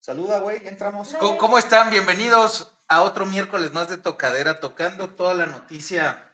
[0.00, 1.14] Saluda, güey, entramos.
[1.18, 1.88] ¿Cómo, están?
[1.88, 6.29] Bienvenidos a otro miércoles más de tocadera, tocando toda la noticia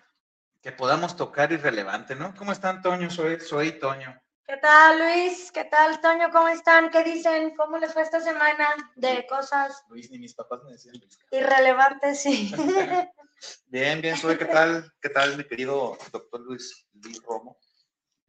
[0.66, 2.34] que podamos tocar irrelevante, ¿no?
[2.34, 3.09] ¿Cómo están, Toño?
[3.09, 4.20] Soy, soy Toño.
[4.45, 5.52] ¿Qué tal, Luis?
[5.52, 6.29] ¿Qué tal, Toño?
[6.33, 6.91] ¿Cómo están?
[6.91, 7.55] ¿Qué dicen?
[7.55, 11.21] ¿Cómo les fue esta semana de cosas Luis, ni mis papás me decían Luis.
[11.30, 12.21] irrelevantes?
[12.21, 12.52] Sí.
[13.66, 14.37] Bien, bien, soy.
[14.37, 14.93] ¿Qué tal?
[15.01, 17.60] ¿Qué tal, mi querido doctor Luis, Luis Romo?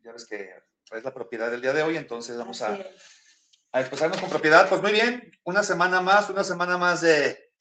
[0.03, 0.53] Ya ves que
[0.91, 2.77] es la propiedad del día de hoy, entonces vamos a,
[3.71, 4.69] a expresarnos con propiedad.
[4.69, 7.51] Pues muy bien, una semana más, una semana más de,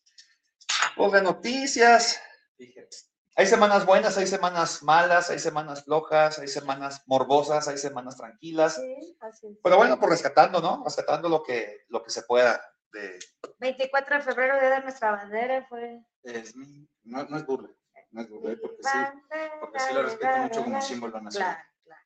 [0.97, 2.21] pues, de noticias.
[2.59, 2.89] Dije,
[3.39, 8.77] Hay semanas buenas, hay semanas malas, hay semanas flojas, hay semanas morbosas, hay semanas tranquilas.
[8.77, 9.59] Sí, así es.
[9.63, 10.83] Pero bueno, pues rescatando, ¿no?
[10.85, 12.59] Rescatando lo que, lo que se pueda
[12.93, 13.19] de,
[13.59, 16.01] 24 de febrero, día de nuestra bandera, fue.
[16.23, 17.69] es mi- no, no es burla,
[18.11, 18.99] no es burla, porque sí,
[19.61, 21.53] porque sí lo respeto mucho como símbolo nacional.
[21.55, 22.03] Claro, claro.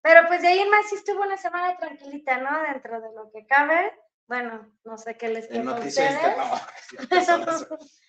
[0.00, 2.62] Pero pues de ahí en más sí estuvo una semana tranquilita, ¿no?
[2.62, 3.92] Dentro de lo que cabe.
[4.26, 8.00] Bueno, no sé qué les En queda a noticias ustedes.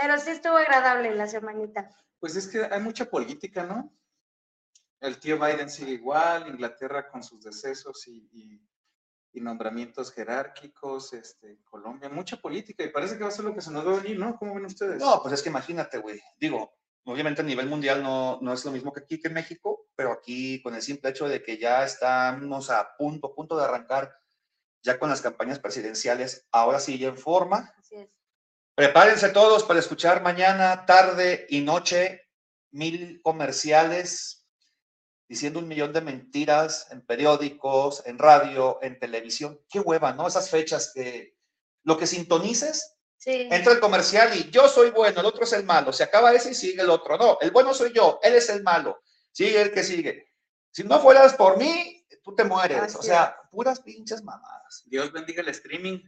[0.00, 1.90] Pero sí estuvo agradable la semanita.
[2.20, 3.92] Pues es que hay mucha política, ¿no?
[5.00, 8.68] El tío Biden sigue igual, Inglaterra con sus decesos y, y-
[9.32, 13.60] y nombramientos jerárquicos, este, Colombia, mucha política y parece que va a ser lo que
[13.60, 14.36] se nos va a venir, ¿no?
[14.36, 14.98] ¿Cómo ven ustedes?
[15.00, 16.20] No, pues es que imagínate, güey.
[16.38, 16.72] Digo,
[17.04, 20.12] obviamente a nivel mundial no, no es lo mismo que aquí, que en México, pero
[20.12, 24.12] aquí con el simple hecho de que ya estamos a punto, a punto de arrancar
[24.82, 27.72] ya con las campañas presidenciales, ahora sí ya en forma.
[27.78, 28.08] Así es.
[28.78, 32.28] Prepárense todos para escuchar mañana, tarde y noche
[32.70, 34.46] mil comerciales
[35.28, 39.60] diciendo un millón de mentiras en periódicos, en radio, en televisión.
[39.68, 40.28] Qué hueva, ¿no?
[40.28, 41.34] Esas fechas que
[41.82, 43.48] lo que sintonices Sí.
[43.50, 45.92] Entra el comercial y yo soy bueno, el otro es el malo.
[45.92, 47.18] Se acaba ese y sigue el otro.
[47.18, 49.02] No, el bueno soy yo, él es el malo.
[49.32, 50.32] Sigue el que sigue.
[50.70, 52.94] Si no fueras por mí, tú te mueres.
[52.94, 54.84] O sea, puras pinches mamadas.
[54.86, 55.98] Dios bendiga el streaming,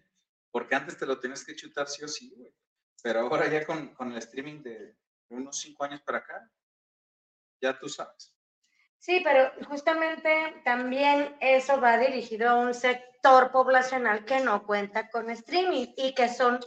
[0.53, 2.54] porque antes te lo tenías que chutar sí o sí, güey.
[3.02, 4.96] Pero ahora ya con, con el streaming de
[5.28, 6.50] unos cinco años para acá,
[7.60, 8.34] ya tú sabes.
[8.98, 15.30] Sí, pero justamente también eso va dirigido a un sector poblacional que no cuenta con
[15.30, 16.60] streaming y que son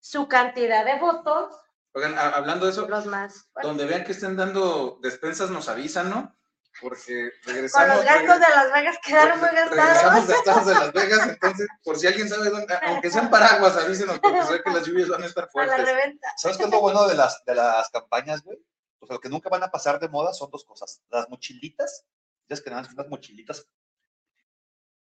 [0.00, 1.56] su cantidad de votos
[1.96, 6.36] Oigan, hablando de eso, los más donde vean que estén dando despensas nos avisan, ¿no?
[6.80, 7.96] Porque Con regresamos.
[7.96, 10.28] los gastos de Las Vegas quedaron muy Regresamos gastados.
[10.28, 14.42] gastados de Las Vegas, entonces, por si alguien sabe dónde, aunque sean paraguas, avísenos, porque
[14.44, 15.84] se ve que las lluvias van a estar A la fuertes.
[15.86, 16.28] reventa.
[16.36, 18.58] ¿Sabes qué es lo bueno de las, de las campañas, güey?
[18.98, 21.00] O sea, lo que nunca van a pasar de moda son dos cosas.
[21.10, 22.04] Las mochilitas,
[22.48, 23.66] ya que nada, unas mochilitas.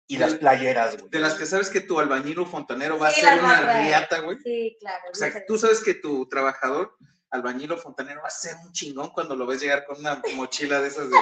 [0.07, 1.09] Y las playeras, güey.
[1.11, 4.21] De las que sabes que tu albañil o fontanero va Sí, a ser una riata,
[4.21, 4.39] güey.
[4.39, 5.03] Sí, claro.
[5.11, 6.95] O sea, tú sabes que tu trabajador,
[7.31, 10.81] albañil o fontanero, va a ser un chingón cuando lo ves llegar con una mochila
[10.83, 11.17] de esas de,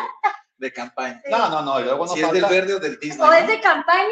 [0.56, 1.22] de campaña.
[1.30, 1.80] No, no, no.
[1.80, 3.28] Y luego no si es del verde o del Disney.
[3.28, 4.08] O es de campaña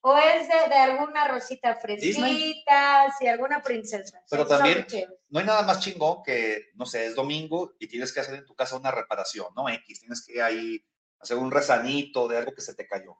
[0.00, 4.22] o es de, de alguna rosita fresquita, si alguna princesa.
[4.30, 4.86] Pero Sí, también-
[5.28, 8.46] no hay nada más chingón que, no sé, es domingo y tienes que hacer en
[8.46, 9.68] tu casa una reparación, ¿no?
[9.68, 10.84] X, tienes que ahí
[11.20, 13.18] hacer un rezanito de algo que se te cayó.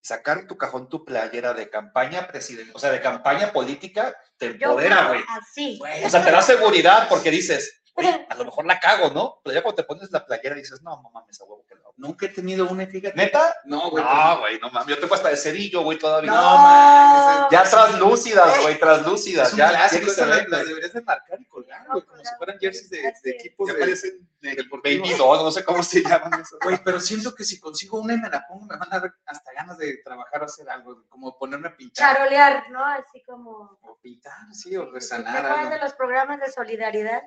[0.00, 5.08] Sacar tu cajón, tu playera de campaña presidencial, o sea, de campaña política, te empodera,
[5.08, 5.20] güey.
[5.28, 5.78] Así.
[6.04, 7.77] O sea, te da seguridad porque dices,
[8.28, 9.40] a lo mejor la cago, ¿no?
[9.42, 11.94] Pero ya cuando te pones la playera dices, no, no mames, a huevo que hago.
[11.96, 13.16] Nunca he tenido una, fíjate.
[13.16, 13.56] ¿Neta?
[13.64, 14.04] No, güey.
[14.04, 14.88] No, güey, no mames.
[14.94, 16.30] Yo tengo hasta de cerillo, güey, todavía.
[16.30, 19.48] No, No, mames, ya translúcidas, güey, translúcidas.
[19.48, 22.24] Es un Ya, clásico, ya esas se las, deberías de marcar y colgar, güey, como
[22.24, 25.82] si fueran jerseys de, de equipos Ya de, parecen de Baby doll, no sé cómo
[25.82, 26.58] se llaman esos.
[26.62, 29.12] Güey, pero siento que si consigo una y me la pongo, me van a dar
[29.26, 32.14] hasta ganas de trabajar o hacer algo, como ponerme a pintar.
[32.14, 32.84] Charolear, ¿no?
[32.84, 33.78] Así como.
[33.82, 35.70] O pintar, sí, o ¿Te resanar acuerdas algo.
[35.70, 37.22] de los programas de solidaridad?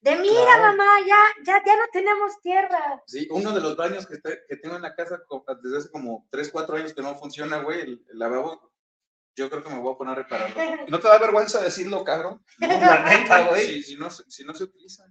[0.00, 0.62] De mira, Claro.
[0.76, 3.02] mamá, ya, ya, ya no tenemos tierra.
[3.06, 5.20] Sí, uno de los baños que, te- que tengo en la casa
[5.62, 8.72] desde hace como 3, 4 años que no funciona, güey, el, el lavabo,
[9.34, 10.56] yo creo que me voy a poner a repararlo.
[10.88, 12.44] ¿No te da vergüenza decirlo, cabrón?
[12.58, 13.66] La neta, güey.
[13.66, 15.04] Sí, si, no, se- si no se utiliza.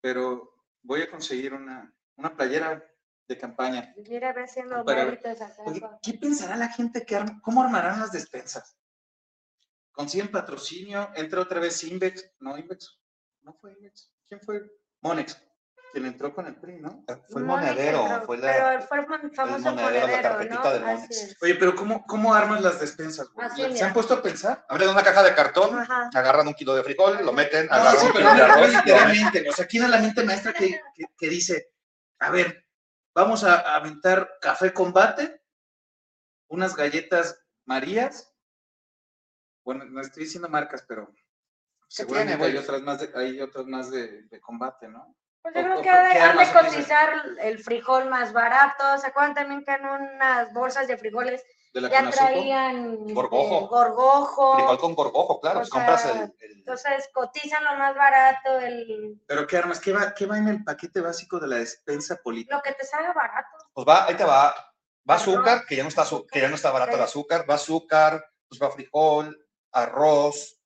[0.00, 2.84] Pero voy a conseguir una, una playera
[3.28, 3.94] de campaña.
[3.96, 5.18] Mira, haciendo acá.
[5.66, 7.40] Oye, ¿qué pensará la gente que arma?
[7.42, 8.76] ¿Cómo armarán las despensas?
[9.92, 11.10] ¿Consiguen patrocinio?
[11.14, 12.30] ¿Entra otra vez Invex?
[12.40, 12.97] No, Invex.
[13.48, 13.74] No fue.
[14.28, 14.60] ¿Quién fue?
[15.00, 15.42] Monex.
[15.94, 17.02] Quien entró con el PRI, ¿no?
[17.30, 18.52] Fue el monedero, pero- fue la...
[18.52, 20.70] Pero fue el mon- famoso monedero, la monedero, carpetita ¿no?
[20.70, 21.36] del Así Monex.
[21.42, 23.48] Oye, pero ¿cómo, cómo armas las despensas, güey?
[23.56, 23.86] ¿Se mira.
[23.86, 24.66] han puesto a pensar?
[24.68, 26.10] Abren una caja de cartón, Ajá.
[26.14, 28.68] agarran un kilo de frijol, lo meten, No, agarran sí, un pero kilo de arroz,
[28.74, 29.48] literalmente.
[29.48, 31.72] O sea, ¿quién es la mente maestra que, que, que dice,
[32.18, 32.66] a ver,
[33.14, 35.40] vamos a aventar café combate,
[36.50, 38.30] unas galletas Marías.
[39.64, 41.10] Bueno, no estoy diciendo marcas, pero
[41.88, 45.14] seguramente tiene, hay otras más de, hay otras más de, de combate, ¿no?
[45.42, 48.98] Pues yo O- creo que ha de, qué han de cotizar el frijol más barato.
[48.98, 51.42] ¿Se acuerdan también que en unas bolsas de frijoles
[51.72, 53.60] De la ya traían Gorgojo.
[53.64, 54.54] eh, gorgojo?
[54.56, 55.60] Frijol con gorgojo, claro.
[55.60, 59.80] O si compras sea, el, el- Entonces cotizan lo más barato, el, Pero qué armas,
[59.80, 62.56] ¿qué va, qué va en el paquete básico de la despensa política?
[62.56, 63.48] lo que te salga barato.
[63.72, 64.54] Pues va, ahí te va.
[65.08, 67.48] Va Arroz, azúcar, que ya no está, azu- que ya no está barato el azúcar.
[67.48, 70.57] Va azúcar, pues va frijol, arroz.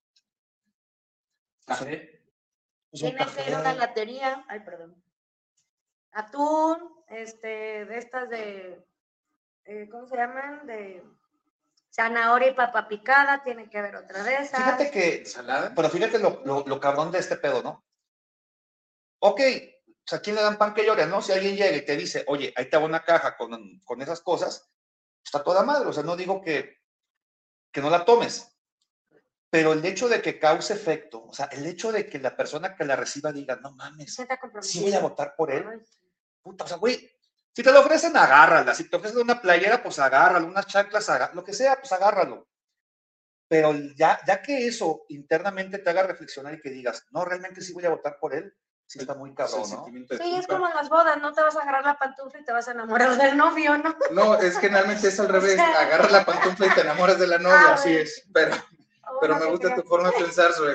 [1.66, 2.22] Café.
[2.90, 4.44] Tiene que ir una latería.
[4.48, 5.02] Ay, perdón.
[6.12, 8.86] Atún, este, de estas de,
[9.64, 10.66] eh, ¿cómo se llaman?
[10.66, 11.02] De
[11.90, 14.62] zanahoria y papa picada, tiene que haber otra de esas.
[14.62, 15.72] Fíjate que ¿Ensalada?
[15.74, 17.84] Pero fíjate lo, lo, lo cabrón de este pedo, ¿no?
[19.20, 19.40] Ok,
[20.04, 21.22] pues a quién le dan pan que llore, ¿no?
[21.22, 24.20] Si alguien llega y te dice, oye, ahí te va una caja con, con esas
[24.20, 24.70] cosas,
[25.24, 25.88] está toda madre.
[25.88, 26.80] O sea, no digo que,
[27.70, 28.51] que no la tomes.
[29.52, 32.74] Pero el hecho de que cause efecto, o sea, el hecho de que la persona
[32.74, 34.16] que la reciba diga, no mames,
[34.62, 35.66] sí voy a votar por él.
[36.40, 37.06] Puta, o sea, güey,
[37.54, 38.74] si te lo ofrecen, agárrala.
[38.74, 40.46] Si te ofrecen una playera, pues agárralo.
[40.46, 42.48] Unas chanclas, agá- lo que sea, pues agárralo.
[43.46, 47.74] Pero ya, ya que eso internamente te haga reflexionar y que digas, no, realmente sí
[47.74, 48.54] voy a votar por él,
[48.86, 49.84] sí está muy cabrón, ¿no?
[49.84, 52.52] Sí, es como en las bodas, no te vas a agarrar la pantufla y te
[52.52, 53.94] vas a enamorar del novio, ¿no?
[54.12, 55.60] No, es generalmente es al revés.
[55.60, 58.24] Agarras la pantufla y te enamoras de la novia, Ah, así es.
[58.32, 58.56] Pero,
[59.22, 60.74] pero me que gusta tu forma de pensar sobre.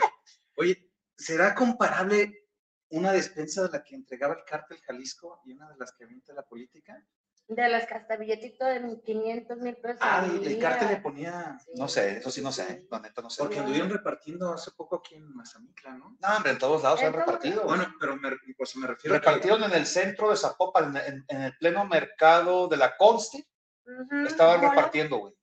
[0.57, 2.47] Oye, ¿será comparable
[2.89, 6.33] una despensa de la que entregaba el cártel Jalisco y una de las que avienta
[6.33, 7.03] la política?
[7.49, 9.99] De las hasta billetito de 500 mil pesos.
[10.01, 11.57] Ah, el, el cártel le ponía.
[11.63, 12.61] Sí, No sé, eso sí no sí.
[12.61, 13.41] sé, la neta no sé.
[13.41, 16.17] Porque anduvieron repartiendo hace poco aquí en Mazamitla, ¿no?
[16.19, 17.63] No, hombre, en todos lados se han repartido.
[17.63, 21.05] Bueno, pero me, pues me refiero a que- Repartieron en el centro de Zapopan, en,
[21.05, 23.47] en- en el pleno mercado de la Consti,
[23.85, 24.71] Ujú, estaban bola.
[24.71, 25.33] repartiendo, güey,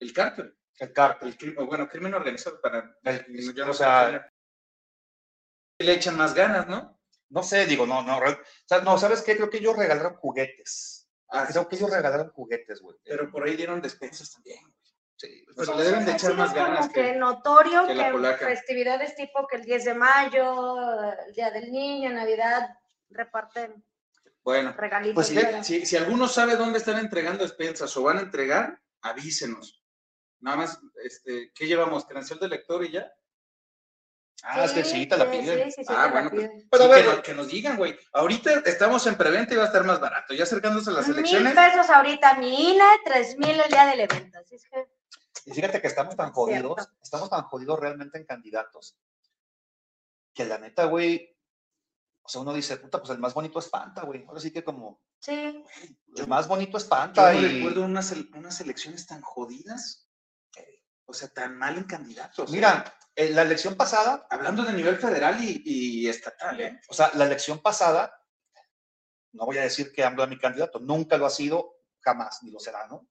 [0.00, 1.36] el cártel, el cártel.
[1.40, 2.96] el bueno, crimen organizado para.
[3.02, 4.30] El- yo no o sea,
[5.78, 7.00] le- echan más ganas, ¿no?
[7.30, 8.22] No sé, digo, no, no, o
[8.66, 9.36] sea, no, ¿sabes qué?
[9.36, 11.08] Creo que ellos regalaron juguetes.
[11.30, 12.96] Ah, Creo que ellos regalaron juguetes, güey.
[13.02, 14.60] Pero por ahí dieron despensas también.
[15.16, 17.86] Sí, Pero pues, le deben de echar sí, más es como ganas que, que- notorio
[17.86, 17.94] que
[18.38, 22.68] que, festividades tipo que el 10 de mayo, el Día del Niño, Navidad,
[23.10, 23.84] reparten
[24.42, 25.14] Bueno, regalitos.
[25.14, 28.80] Pues sí, pero- si, si alguno sabe dónde están entregando despensas o van a entregar,
[29.02, 29.83] avísenos.
[30.44, 32.04] Nada más, este, ¿qué llevamos?
[32.04, 33.10] ¿Credencial de lector y ya?
[34.42, 35.70] Ah, es que sí, te la sí, piden.
[35.70, 36.68] Sí, sí, sí, Ah, bueno, pues, piden.
[36.70, 37.98] Pero Sí, a ver, que, nos, que nos digan, güey.
[38.12, 40.34] Ahorita estamos en preventa y va a estar más barato.
[40.34, 41.54] Ya acercándose a las Mil elecciones.
[41.54, 44.38] pesos ahorita mi INE, tres mil el día del evento.
[44.38, 44.86] Así es que
[45.46, 46.92] Y fíjate que estamos tan jodidos, cierto.
[47.02, 48.98] estamos tan jodidos realmente en candidatos,
[50.34, 51.34] que la neta, güey,
[52.22, 54.24] o sea, uno dice, puta, pues el más bonito espanta, güey.
[54.26, 55.64] Ahora sí que como, sí,
[56.16, 57.48] el más bonito Yo espanta no y...
[57.48, 60.03] recuerdo unas, unas elecciones tan jodidas.
[61.06, 62.48] O sea, tan mal en candidatos.
[62.50, 62.52] ¿eh?
[62.52, 62.84] Mira,
[63.14, 66.80] en la elección pasada, Hablando de nivel federal y, y estatal, ¿eh?
[66.88, 68.12] o sea, la elección pasada,
[69.32, 72.50] no voy a decir que AMLO es mi candidato, nunca lo ha sido, jamás, ni
[72.50, 73.08] lo será, ¿no?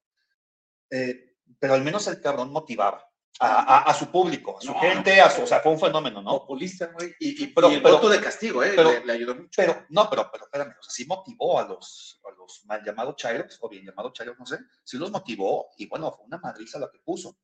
[0.89, 3.05] Eh, pero al menos el cabrón motivaba
[3.39, 3.47] a,
[3.77, 6.21] a- a su público, a su No, gente, a su, o sea, fue un fenómeno,
[6.21, 6.31] ¿no?
[6.39, 7.13] Populista, güey.
[7.19, 8.73] Y, y- Pero- y el pero- voto de castigo, ¿eh?
[8.75, 9.49] pero- le, le ayudó mucho.
[9.55, 13.15] Pero, no, pero, pero espérame, o sea, sí motivó a los, a los mal llamados
[13.15, 16.77] chairos, o bien llamados chairos, no sé, sí los motivó, y bueno, fue una madriza
[16.79, 17.37] la que puso.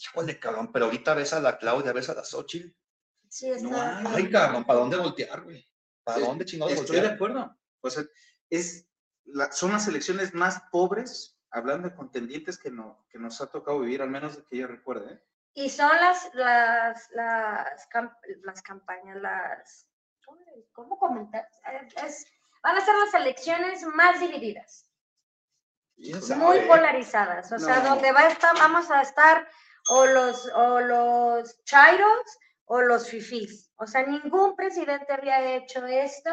[0.00, 2.68] Híjole, cabrón, pero ahorita ves a la Claudia, ves a la Xochitl.
[3.28, 4.00] sí está.
[4.00, 4.10] No.
[4.10, 5.68] Ay, cabrón, ¿para dónde voltear, güey?
[6.04, 7.14] ¿Para Sí, dónde chingados Estoy de voltear?
[7.14, 7.56] acuerdo.
[7.80, 8.04] O sea,
[8.48, 8.88] es
[9.24, 13.80] la- son las elecciones más pobres, hablando de contendientes que, no, que nos ha tocado
[13.80, 15.14] vivir, al menos de que yo recuerde.
[15.14, 15.22] ¿eh?
[15.54, 17.88] Y son las, las, las,
[18.44, 19.88] las campañas, las,
[20.72, 21.48] ¿cómo, comentar?
[22.06, 22.24] Es,
[22.62, 24.88] van a ser las elecciones más divididas,
[25.96, 29.48] ¿Quién muy polarizadas, o sea, donde va a estar, vamos a estar
[29.88, 32.22] o los, o los chairos
[32.66, 33.70] o los fifís.
[33.76, 36.30] O sea, ningún presidente había hecho esto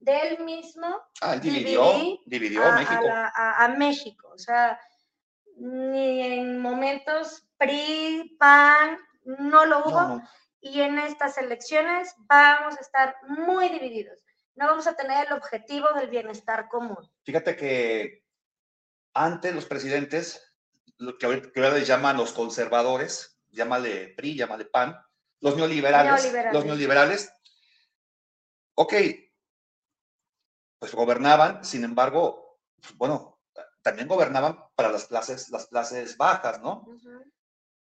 [0.00, 1.92] del mismo Ah, dividió,
[2.26, 3.02] dividió a, a México.
[3.04, 4.30] la- a- a México.
[4.34, 4.80] O sea,
[5.56, 10.00] ni en momentos PRI, PAN, no lo hubo.
[10.00, 10.28] No, no.
[10.60, 14.24] Y en estas elecciones vamos a estar muy divididos.
[14.56, 16.98] No vamos a tener el objetivo del bienestar común.
[17.24, 18.24] Fíjate que
[19.14, 20.47] antes los presidentes,
[20.98, 24.96] lo que ahora les llaman los conservadores, llámale PRI, llámale PAN,
[25.40, 26.54] los neoliberales, Neoliberales.
[26.54, 27.32] los neoliberales,
[28.74, 28.94] ok,
[30.78, 33.40] pues gobernaban, sin embargo, pues, bueno,
[33.82, 36.86] también gobernaban para las clases, las clases bajas, ¿no?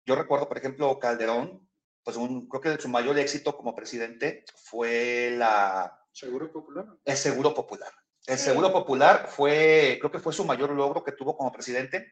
[0.05, 1.67] Yo recuerdo, por ejemplo, Calderón,
[2.03, 6.85] pues un, creo que su mayor éxito como presidente fue la, Seguro popular.
[7.03, 7.91] el seguro popular.
[8.27, 8.45] El Sí.
[8.45, 12.11] Seguro Popular fue, creo que fue su mayor logro que tuvo como presidente,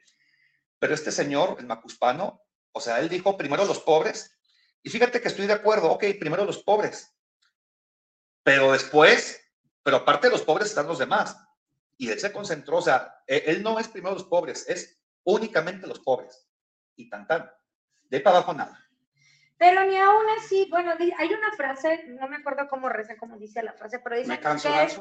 [0.84, 2.42] pero este señor, el Macuspano,
[2.74, 4.38] o sea, él dijo primero los pobres,
[4.82, 7.16] y fíjate que estoy de acuerdo, ok, primero los pobres,
[8.44, 9.42] pero después,
[9.82, 11.38] pero aparte de los pobres están los demás,
[11.98, 15.88] y él se concentró, o sea, e- él no es primero los pobres, es únicamente
[15.88, 16.50] los pobres,
[16.98, 17.50] y tan tan,
[18.10, 18.86] de ahí para abajo nada.
[19.58, 23.64] Pero ni aún así, bueno, hay una frase, no me acuerdo cómo reza, cómo dice
[23.64, 25.00] la frase, pero dice Me canso, que,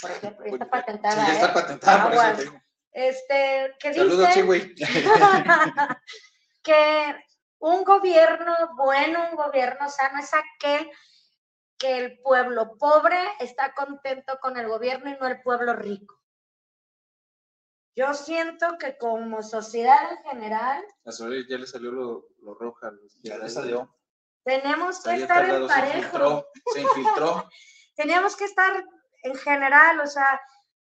[0.00, 1.54] por ejemplo, está patentada, Sí, ya está ¿eh?
[1.54, 2.67] patentada, por eso te digo.
[2.92, 4.74] Este, que Saludos, dice
[6.62, 7.16] que
[7.58, 10.90] un gobierno bueno, un gobierno sano es aquel
[11.78, 16.18] que el pueblo pobre está contento con el gobierno y no el pueblo rico.
[17.94, 22.92] Yo siento que como sociedad en general A ya le salió lo, lo roja.
[23.22, 23.92] Ya le salió.
[24.44, 25.96] tenemos que estar en lado, se parejo.
[25.98, 27.48] infiltró, se infiltró.
[27.96, 28.84] Teníamos que estar
[29.24, 30.40] en general, o sea,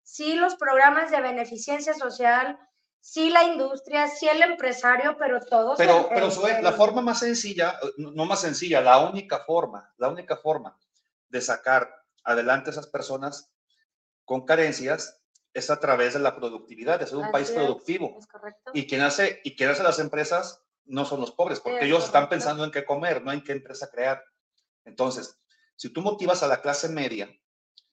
[0.04, 2.58] sí los programas de beneficencia social,
[3.00, 5.78] sí la industria, sí el empresario, pero todos.
[5.78, 10.38] Pero, pero Zoe, la forma más sencilla, no más sencilla, la única forma, la única
[10.38, 10.78] forma
[11.30, 11.94] de sacar
[12.24, 13.52] adelante a esas personas
[14.26, 15.20] con carencias
[15.54, 18.18] es a través de la productividad, de ser un Así país es, productivo.
[18.20, 18.28] Es.
[18.74, 22.06] Y quien hace, y quien hace las empresas no son los pobres, porque Es ellos
[22.06, 24.24] están pensando en qué comer, no en qué empresa crear.
[24.86, 25.40] Entonces,
[25.76, 27.30] si tú motivas a la clase media,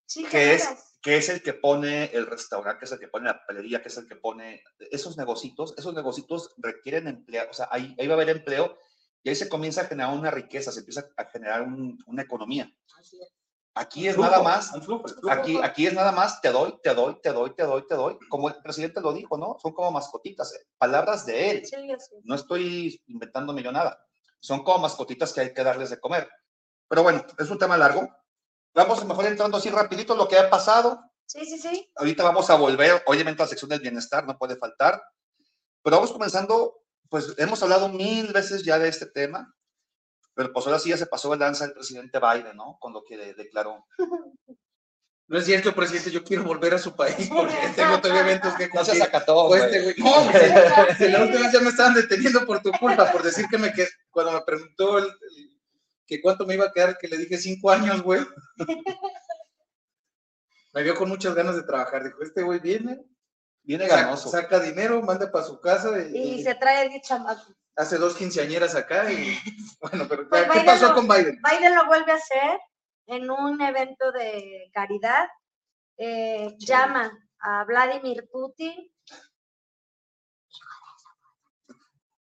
[0.09, 0.88] Sí, que es.
[1.01, 3.89] Que es el que pone el restaurante, que es el que pone la papelería, que
[3.89, 8.15] es el que pone esos negocios, esos negocios requieren empleo, o sea, ahí, ahí va
[8.15, 8.77] a haber empleo
[9.23, 12.71] y ahí se comienza a generar una riqueza, se empieza a generar un- una economía.
[13.75, 15.31] Aquí es Flujo, nada más, flujo, flujo.
[15.31, 18.19] aquí, aquí es nada más, te doy, te doy, te doy, te doy, te doy,
[18.29, 19.57] como el presidente lo dijo, ¿no?
[19.63, 21.77] Son como mascotitas, eh, palabras de él, Sí,
[22.25, 24.05] no estoy inventándome yo nada,
[24.41, 26.29] son como mascotitas que hay que darles de comer.
[26.89, 28.09] Pero bueno, es un tema largo.
[28.79, 31.01] Vamos mejor entrando así rapidito lo que ha pasado.
[31.27, 31.91] Sí, sí, sí.
[31.97, 35.03] Ahorita vamos a volver, obviamente, a la sección del bienestar, no puede faltar.
[35.83, 39.55] Pero vamos comenzando, pues hemos hablado mil veces ya de este tema,
[40.35, 42.79] pero pues ahora sí ya se pasó el lanza el presidente Biden, ¿no?
[42.81, 43.85] Con lo que de- declaró.
[45.27, 48.69] No es cierto, presidente, yo quiero volver a su país porque tengo todavía eventos que
[48.69, 49.03] No se cumplir.
[49.03, 49.75] acató, Pues güey.
[49.77, 53.23] este güey, no, güey, la última vez ya me estaban deteniendo por tu culpa, por
[53.23, 55.58] decir que me que cuando me preguntó el- el-
[56.09, 58.23] que cuánto me iba a quedar, que le dije cinco años, güey.
[60.75, 62.05] Me vio con muchas ganas de trabajar.
[62.05, 63.01] Dijo, este güey viene,
[63.63, 64.29] Viene saca, ganoso.
[64.31, 67.53] saca dinero, manda para su casa y, Y y se trae de chamaco.
[67.77, 69.37] hace dos quinceañeras acá y
[69.81, 71.39] bueno, pero Pues ¿qué Biden pasó lo- con Biden?
[71.43, 72.59] Biden lo vuelve a hacer
[73.07, 75.29] en un evento de caridad.
[75.97, 77.11] Eh, llama
[77.41, 78.75] a Vladimir Putin.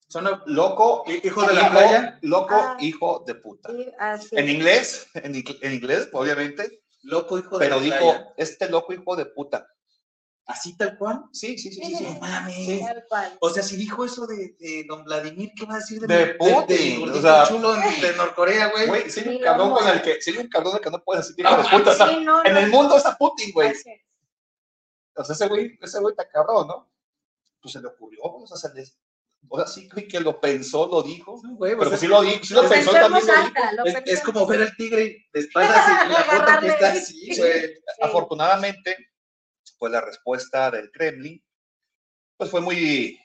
[0.10, 2.78] Son a- Loco, hijo de la hijo, playa, loco, Ah.
[2.80, 3.70] hijo de puta.
[4.00, 4.30] así.
[4.32, 8.34] En inglés, en, en inglés, obviamente, loco hijo de pero la dijo, playa.
[8.38, 9.68] este loco hijo de puta.
[10.48, 11.26] Así tal cual.
[11.32, 11.86] Sí, sí, sí, sí.
[11.96, 12.04] Sí, sí.
[12.06, 12.56] No mames.
[12.56, 12.82] Sí.
[12.84, 13.38] Tal cual.
[13.40, 16.26] O sea, si dijo eso de, de don Vladimir, ¿qué va a decir de, De
[16.26, 18.88] mi- Putin, del o sea- chulo de Norcorea, güey?
[18.88, 21.28] Güey, hay un cabrón con el que, si hay un cabrón del que no puedes
[21.28, 23.74] decir hijo de puta, no, en no, el mundo está Putin, güey.
[25.16, 26.92] O sea, ese güey, ese güey está cabrón, ¿no?
[27.62, 28.70] Pues se le ocurrió, o sea, se
[29.58, 32.44] sea, sí que lo pensó, lo dijo, No, güey, pero pues sí es- lo dijo,
[32.44, 33.38] sí lo Lo pensó pensó en también.
[33.46, 36.92] alta, lo es, es como ver al tigre de espaldas y la foto que está
[36.92, 37.62] así, güey.
[37.68, 37.74] Sí.
[38.02, 38.98] Afortunadamente,
[39.78, 41.44] pues la respuesta del Kremlin,
[42.38, 43.18] pues fue muy,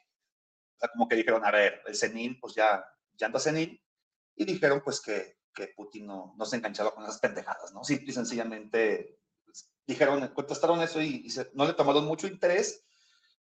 [0.76, 2.84] o sea, como que dijeron, a ver, el senil, pues ya,
[3.16, 3.80] ya anda senil,
[4.36, 7.84] y dijeron pues que, que Putin no, no se enganchaba con esas pendejadas, ¿no?
[7.84, 12.84] Simple y sencillamente pues, dijeron, contestaron eso y, y se- no le tomaron mucho interés,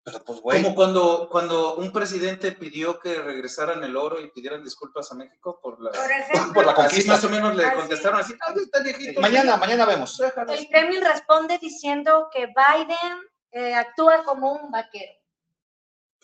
[0.09, 4.63] pero pues, güey, Como cuando, cuando un presidente pidió que regresaran el oro y pidieran
[4.63, 5.91] disculpas a México por la...
[5.91, 7.11] Por ejemplo, por la Así conquista.
[7.11, 7.75] más o menos le Así.
[7.75, 9.19] contestaron así, ah, está viejito.
[9.19, 10.17] Mañana, mañana vemos.
[10.21, 13.17] El Kremlin responde diciendo que Biden
[13.51, 15.11] eh, actúa como un vaquero.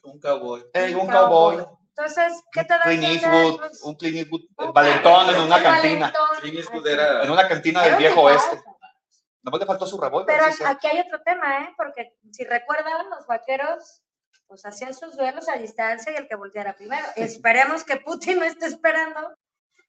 [0.03, 0.63] Un cowboy.
[0.73, 3.03] Ey, un cowboy, Entonces, ¿qué te da Clint?
[3.03, 6.85] Eastwood, Pues, un Clint Eastwood, eh, un valentón en una un cantina, valentón, Clint Eastwood
[6.87, 6.93] así.
[6.93, 8.63] era- en una cantina del ¿qué viejo oeste.
[9.43, 10.35] Nomás le faltó su revólver.
[10.37, 11.73] Pero aquí hay otro tema, ¿eh?
[11.77, 14.01] Porque si recuerdan, los vaqueros
[14.47, 17.05] pues hacían sus duelos a distancia y el que volteara primero.
[17.15, 19.35] Esperemos que Putin no esté esperando.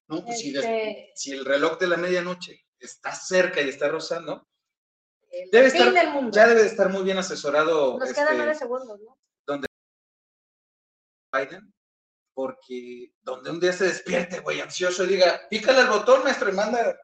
[0.08, 4.46] No, pues este, si el reloj de la medianoche está cerca y está rozando,
[5.30, 6.30] el Debe estar- del mundo.
[6.34, 9.18] ya debe de estar muy bien asesorado Nos este, quedan nueve segundos, ¿no?
[11.32, 11.74] Biden,
[12.32, 16.52] porque donde un día se despierte, güey, ansioso y diga, pícale al botón, maestro, y
[16.52, 16.96] manda,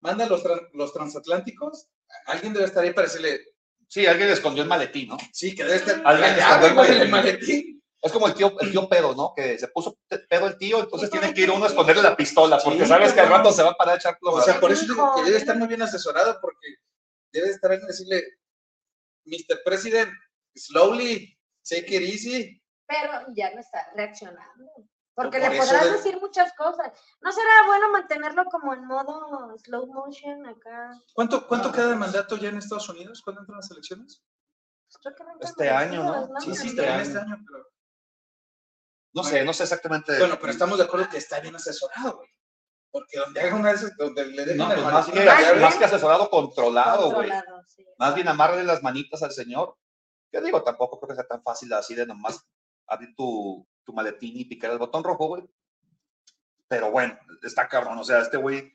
[0.00, 1.88] manda los, tran- los transatlánticos,
[2.26, 3.40] alguien debe estar ahí para decirle,
[3.88, 5.16] Sí, alguien escondió el maletín, ¿no?
[5.32, 7.02] sí, que debe estar, Alguien escondió el maletín.
[7.02, 7.82] el maletín.
[8.02, 9.32] Es como el tío, el tío pedo, ¿no?
[9.34, 9.96] Que se puso
[10.28, 13.12] pedo el tío, entonces tiene que ir uno a esconderle la pistola, porque Sí, sabes
[13.12, 15.22] que al rato se va a parar a echar O sea, por eso digo que
[15.24, 16.66] debe estar muy bien asesorado, porque
[17.32, 18.24] debe de estar alguien y decirle,
[19.24, 19.62] Mr.
[19.64, 20.10] President,
[20.54, 21.36] slowly,
[21.68, 22.62] take it easy.
[22.86, 24.70] Pero ya no está reaccionando.
[25.16, 26.92] Porque Por le podrás de- decir muchas cosas.
[27.22, 30.92] ¿No será bueno mantenerlo como en modo slow motion acá?
[31.14, 33.22] ¿Cuánto, cuánto queda de mandato ya en Estados Unidos?
[33.22, 34.22] ¿Cuándo entran las elecciones?
[35.02, 36.40] Creo que Este año, ¿no?
[36.40, 37.02] Sí, Sí, también año.
[37.02, 37.66] este año, pero...
[39.14, 40.18] No sé, no sé exactamente.
[40.18, 42.28] Bueno, pero estamos de acuerdo que está bien asesorado, güey.
[42.90, 45.24] Porque donde haga una esas, donde le den No, pues más que,
[45.60, 47.30] Más que asesorado, controlado, güey.
[47.66, 47.86] Sí.
[47.98, 49.76] Más bien amarle las manitas al señor.
[50.32, 52.46] Yo digo, tampoco creo que sea tan fácil así de nomás
[52.86, 55.48] abrir tu, tu maletín y picar el botón rojo, güey.
[56.68, 57.96] Pero bueno, está cabrón.
[57.98, 58.74] O sea, este güey,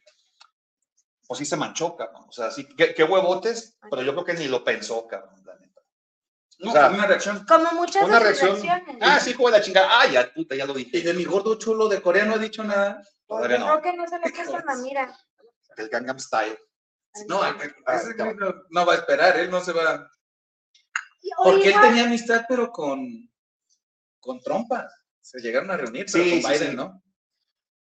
[1.27, 2.25] pues sí se manchó, cabrón.
[2.27, 5.55] O sea, sí, qué, qué huevotes, pero yo creo que ni lo pensó, cabrón, la
[5.57, 5.81] neta.
[6.59, 7.45] No, o sea, una reacción.
[7.45, 8.61] Como muchas Una reacción.
[8.61, 8.97] reacciones.
[9.01, 9.89] Ah, sí, de la chingada.
[10.01, 11.01] Ah, ya, puta, ya lo Y dije.
[11.01, 13.03] de mi gordo chulo de Corea no ha dicho nada.
[13.27, 13.79] Todavía Yo no.
[13.81, 15.17] creo que no se le puso la mira.
[15.77, 16.57] El Gangnam Style.
[17.27, 20.09] No, Al- ese no, no va a esperar, él no se va.
[21.21, 23.29] Y- Porque él tenía amistad, pero con,
[24.19, 24.87] con trompa.
[25.21, 26.75] Se llegaron a reunir, pero Sí, con sí, Biden, sí.
[26.75, 27.03] ¿no?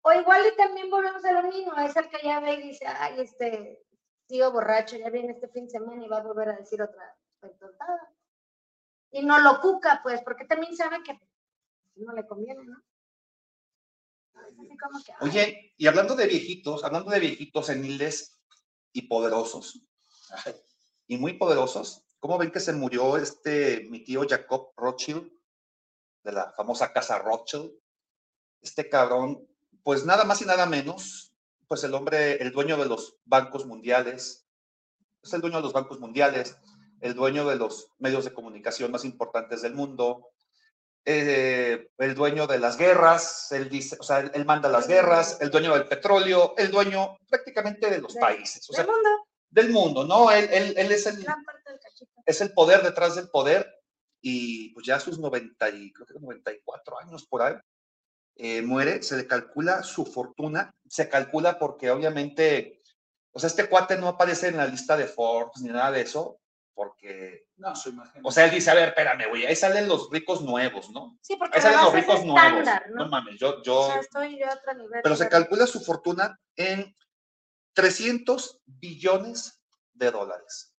[0.03, 2.85] O igual y también volvemos a lo mismo, es el que ya ve y dice,
[2.87, 3.83] ay, este
[4.27, 7.15] tío borracho ya viene este fin de semana y va a volver a decir otra
[7.39, 8.13] tontada.
[9.11, 11.19] Y no lo cuca, pues, porque también sabe que
[11.95, 12.81] no le conviene, ¿no?
[14.33, 18.41] Así como que, Oye, y hablando de viejitos, hablando de viejitos seniles
[18.93, 19.85] y poderosos,
[21.07, 25.31] y muy poderosos, ¿cómo ven que se murió este, mi tío Jacob Rothschild,
[26.23, 27.71] de la famosa casa Rothschild?
[28.61, 29.47] Este cabrón,
[29.83, 31.33] pues nada más y nada menos,
[31.67, 34.45] pues el hombre, el dueño de los bancos mundiales,
[35.23, 36.57] es el dueño de los bancos mundiales,
[36.99, 40.29] el dueño de los medios de comunicación más importantes del mundo,
[41.05, 45.49] eh, el dueño de las guerras, él dice, o sea, él, manda las guerras, el
[45.49, 49.09] dueño del petróleo, el dueño prácticamente de los De- países, o sea, del mundo,
[49.49, 50.31] del mundo, ¿no?
[50.31, 51.25] Él, él, él es, el,
[52.27, 53.80] es el poder detrás del poder
[54.21, 57.55] y pues ya a sus 90 y, creo que 94 años por ahí,
[58.35, 62.81] eh, muere, se le calcula su fortuna, se calcula porque obviamente,
[63.31, 66.39] o sea, este cuate no aparece en la lista de Forbes ni nada de eso,
[66.73, 68.21] porque, No, su imagen.
[68.23, 71.17] o sea, él dice, a ver, espérame, güey, ahí salen los ricos nuevos, ¿no?
[71.21, 72.65] Sí, porque Ahí salen los ricos nuevos.
[72.91, 73.09] No ¿no?
[73.09, 75.01] mames, yo, O yo, sea, estoy yo a otro nivel.
[75.03, 76.95] pero se calcula su fortuna en
[77.73, 79.61] 300 billones
[79.93, 80.73] de dólares.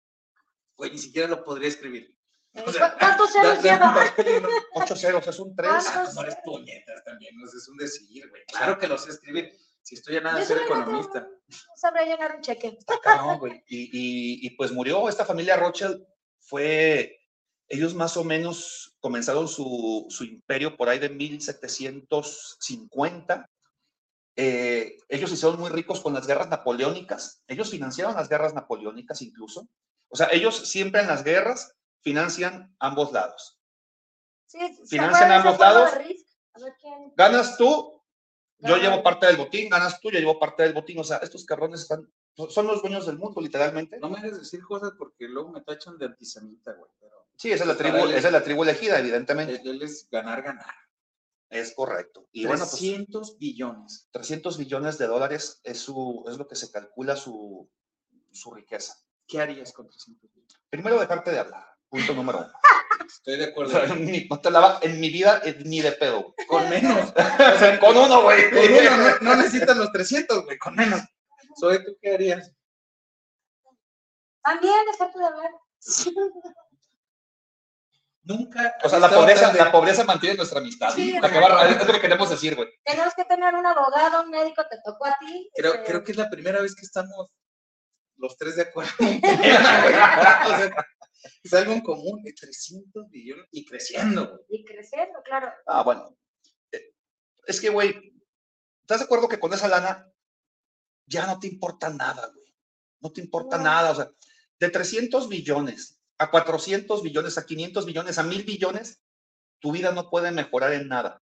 [0.77, 2.15] Güey, ni siquiera lo podría escribir.
[2.53, 3.87] O sea, ¿cu- ¿Cuántos ceros lleva?
[3.89, 5.69] un papel y no- Ocho ceros, es un 3.
[5.69, 5.93] ¿Cuántos?
[5.95, 8.43] Ah, como eres puñetas también, no es un decir, güey.
[8.45, 9.51] Claro que lo sé escribir.
[9.83, 11.21] Si estoy a nada de ser economista.
[11.21, 12.75] No sabría llenar un cheque.
[12.77, 13.63] Está cabrón, güey.
[13.67, 16.05] Y, y- y, pues murió esta familia Rothschild.
[16.39, 17.17] Fue,
[17.67, 23.49] ellos más o menos comenzaron su, su imperio por ahí de 1750.
[24.35, 27.43] Eh, ellos hicieron muy ricos con las guerras napoleónicas.
[27.47, 29.67] Ellos financiaron las guerras napoleónicas incluso.
[30.09, 33.59] O sea, ellos siempre en las guerras financian ambos lados.
[34.47, 35.91] Sí, ¿se Financian ambos lados.
[37.15, 38.01] Ganas tú,
[38.59, 40.99] yo llevo parte del botín, ganas tú, yo llevo parte del botín.
[40.99, 42.11] O sea, estos cabrones están,
[42.49, 43.97] son los dueños del mundo, literalmente.
[43.99, 46.91] No me hagas decir cosas porque luego me tachan de antisemita, güey.
[46.99, 49.55] Pero Sí, esa es la tribu, él- esa es la tribu elegida, evidentemente.
[49.55, 50.75] él, él es ganar, ganar.
[51.49, 52.27] Es correcto.
[52.31, 54.07] Y bueno, pues 300 billones.
[54.11, 57.69] 300 billones de dólares es, su, es lo que se calcula su,
[58.31, 58.95] su riqueza.
[59.27, 60.59] ¿Qué harías con 300 billones?
[60.69, 61.65] Primero, dejarte de hablar.
[61.91, 62.51] Punto número uno.
[63.05, 63.71] Estoy de O acuerdo.
[63.73, 64.49] sea, ni- no te
[64.87, 66.33] en mi vida ni de pedo.
[66.33, 66.47] güey.
[66.47, 67.13] Con menos.
[67.55, 68.49] O sea, con uno, güey.
[68.49, 71.01] Con uno, no, no necesitas los 300, güey, con menos.
[71.59, 72.49] Soy tú, ¿qué harías?
[74.41, 75.51] También dejarte de hablar.
[78.23, 78.75] Nunca.
[78.83, 80.93] O sea, la pobreza, la pobreza mantiene nuestra amistad.
[80.95, 82.69] Sí, La que va- es lo que queremos decir, güey.
[82.85, 85.49] Tenemos que tener un abogado, un médico, te tocó a ti.
[85.55, 87.27] Creo, este, creo que es la primera vez que estamos
[88.17, 88.91] los tres de acuerdo.
[89.01, 90.85] O sea,
[91.43, 94.61] es algo en común de 300 billones y creciendo, güey.
[94.61, 95.51] Y creciendo, claro.
[95.67, 96.17] Ah, bueno.
[96.71, 96.93] Eh,
[97.45, 98.13] Es que, güey,
[98.81, 100.11] ¿estás de acuerdo que con esa lana
[101.05, 102.55] ya no te importa nada, güey?
[103.01, 103.63] No te importa No.
[103.63, 103.91] nada.
[103.91, 104.11] O sea,
[104.59, 109.01] de 300 billones a 400 billones, a 500 billones, a 1000 billones,
[109.59, 111.21] tu vida no puede mejorar en nada.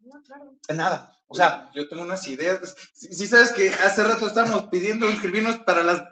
[0.00, 0.56] No, claro.
[0.68, 1.10] En nada.
[1.26, 2.74] O sea, yo tengo unas ideas.
[2.94, 6.02] Si sí sabes que hace rato estábamos pidiendo inscribirnos para las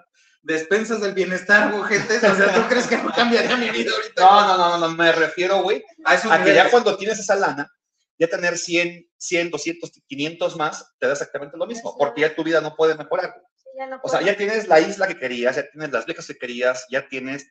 [0.42, 2.16] despensas del bienestar, güey, gente.
[2.16, 4.22] O sea, ¿tú crees que no cambiaría mi vida ahorita?
[4.22, 7.36] no, no, no, no, me refiero, güey, A esos a que ya cuando tienes esa
[7.36, 7.70] lana,
[8.18, 12.44] ya tener 100, 100, 200, 500 más, te da exactamente lo mismo, porque ya tu
[12.44, 13.34] vida no puede mejorar.
[13.76, 16.36] Ya no O sea, ya tienes la isla que querías, ya tienes las becas que
[16.36, 17.46] querías, ya tienes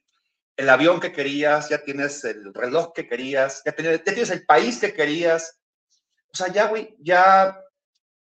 [0.58, 4.46] el avión que querías, ya tienes el reloj que querías, ya tienes, ya tienes el
[4.46, 5.60] país que querías.
[6.34, 7.58] O sea, ya, güey, ya,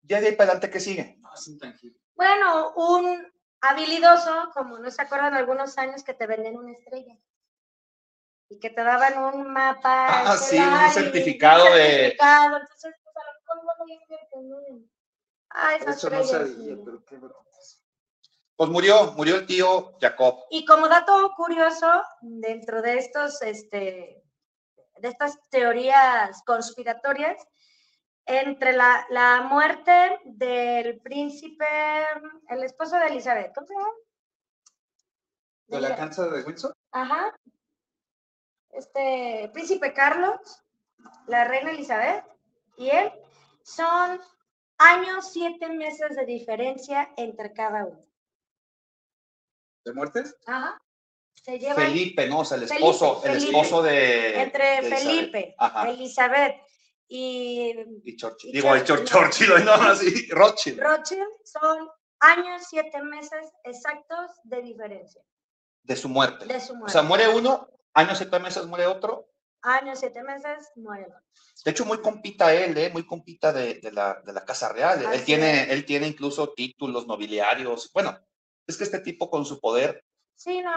[0.03, 1.17] ya de ahí para adelante, ¿qué sigue?
[1.21, 1.97] No, es intangible.
[2.15, 3.36] Bueno, un
[3.71, 7.17] habilidoso, como no se acuerdan algunos años que te venden una estrella.
[8.49, 10.07] y que te daban un mapa.
[10.31, 14.87] Ah, sí, un certificado de- Entonces, pues, a lo.
[15.51, 16.81] Ah, Eso no sabía, sí.
[16.85, 17.83] pero qué bromas.
[18.55, 20.45] Pues murió, murió el tío Jacob.
[20.51, 24.23] Y como dato curioso, dentro de estos, este,
[24.99, 27.37] de estas teorías conspiratorias,
[28.27, 31.65] entre la, la muerte del príncipe,
[32.49, 33.91] el esposo de Elizabeth, ¿cómo se llama?
[35.69, 36.75] ¿De la cancha de Windsor?
[36.93, 37.33] Ajá.
[38.71, 40.63] Este, príncipe Carlos,
[41.29, 42.25] la reina Elizabeth
[42.77, 43.13] y él,
[43.63, 44.21] son
[44.79, 48.05] años, siete meses de diferencia entre cada uno.
[49.85, 50.37] ¿De muertes?
[50.47, 50.81] Ajá.
[51.43, 52.41] Se llevan Felipe, ¿no?
[52.41, 53.51] O sea, el Felipe, esposo, el Felipe.
[53.51, 54.43] esposo de.
[54.43, 54.97] entre de.
[54.97, 55.89] Felipe, Ajá.
[55.89, 56.61] Elizabeth
[57.09, 58.51] y Y Churchill.
[58.51, 59.73] y Digo, el Churchill, Churchill, no.
[59.91, 60.81] Así, Rothschild.
[60.81, 61.89] Rothschild son
[62.21, 65.21] años, siete meses exactos de diferencia
[65.83, 66.47] De su muerte.
[66.47, 66.93] de su O muerte.
[66.93, 69.29] sea, muere uno, años, siete meses muere otro.
[69.63, 71.19] Años, siete meses, muere otro.
[71.65, 72.91] De hecho, muy compita él, ¿eh?
[72.93, 75.05] Muy compita de, de la, de la Casa Real.
[75.13, 77.91] Él tiene, él tiene incluso títulos nobiliarios.
[77.93, 78.17] Bueno,
[78.67, 80.71] es que este tipo con su poder, Sí, no,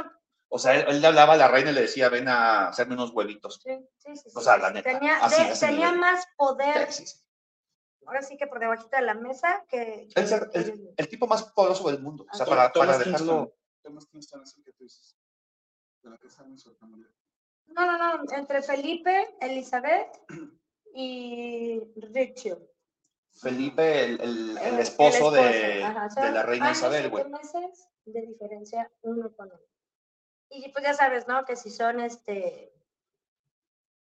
[0.49, 2.95] o sea, él, él le hablaba a la reina y le decía, ven a hacerme
[2.95, 3.59] unos huevitos.
[3.63, 4.29] sí, sí, sí.
[4.35, 5.43] O sea, sí, la neta, Tenía, así,
[5.91, 7.23] de- más poder, Sí, sí, sí.
[8.05, 10.07] ahora sí que por debajito de la mesa, que...
[10.13, 10.49] que- Es el,
[10.97, 12.25] que tipo más poderoso del mundo.
[12.31, 13.45] O sea, para, para dejarlo.
[13.45, 13.53] Kingston.
[13.83, 15.15] Thomas Kingston es el que tú dices.
[16.03, 17.07] De la de Windsor también.
[17.67, 20.19] No, no, no, entre Felipe, Elizabeth
[20.95, 22.59] y Richard.
[23.31, 27.29] Felipe, el, el- el El- esposo, de, ajá, de son la reina Isabel, güey.
[27.29, 29.59] meses de diferencia uno con uno.
[30.49, 31.45] Y pues ya sabes, ¿no?
[31.45, 32.73] Que si son este.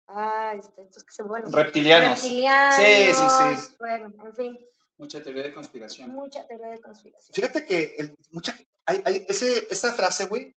[0.06, 1.52] Ah, este, estos que se vuelven.
[1.52, 2.22] Reptilianos.
[2.22, 2.76] Reptilianos.
[2.76, 3.76] Sí, sí, sí.
[3.78, 4.58] Bueno, en fin,
[4.96, 6.10] Mucha teoría de conspiración.
[6.10, 7.34] mucha teoría de conspiración.
[7.34, 8.56] Fíjate que el- mucha,
[8.86, 10.56] hay, hay ese, esa frase, güey,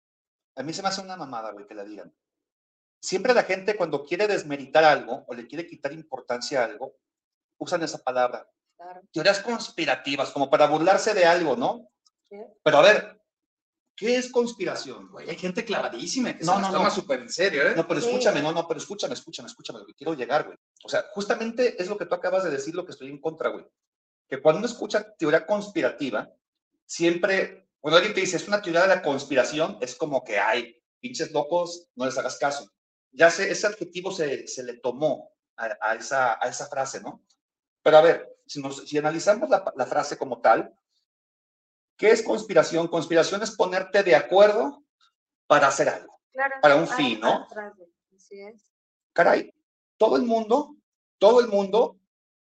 [0.56, 2.14] a mí se me hace una mamada, güey, que la digan.
[3.02, 6.96] Siempre la gente cuando quiere desmeritar algo o le quiere quitar importancia a algo,
[7.58, 8.48] usan esa palabra.
[8.76, 9.02] Claro.
[9.12, 11.88] Teorías conspirativas, como para burlarse de algo, ¿no?
[12.30, 12.38] Sí.
[12.62, 13.19] Pero a ver,
[14.00, 15.10] ¿qué es conspiración?
[15.10, 15.28] güey?
[15.28, 16.90] Hay gente clavadísima que No, se no, las toma no.
[16.94, 17.74] súper en serio, ¿eh?
[17.76, 20.56] No, pero escúchame, no, no, pero escúchame, escúchame, escúchame, lo que quiero llegar, güey.
[20.82, 23.50] O sea, justamente es lo que tú acabas de decir, lo que estoy en contra,
[23.50, 23.66] güey.
[24.26, 26.32] Que cuando uno escucha teoría conspirativa,
[26.86, 30.82] siempre, cuando alguien te dice es una teoría de la conspiración, es como que, ay,
[30.98, 32.70] pinches locos, no les hagas caso.
[33.12, 37.22] Ya sé, ese adjetivo se, se le tomó a, a esa, a esa frase, ¿no?
[37.82, 40.74] Pero a ver, si, nos, si analizamos la, la frase como tal,
[42.00, 42.88] ¿qué es conspiración?
[42.88, 44.82] Conspiración es ponerte de acuerdo
[45.46, 46.18] para hacer algo.
[46.32, 46.54] Claro.
[46.62, 47.46] Para un fin, ¿no?
[48.16, 48.66] Así es.
[49.12, 49.52] caray,
[49.98, 50.74] todo el mundo,
[51.18, 51.98] todo el mundo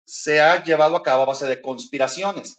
[0.05, 2.57] se ha llevado a cabo a base de conspiraciones.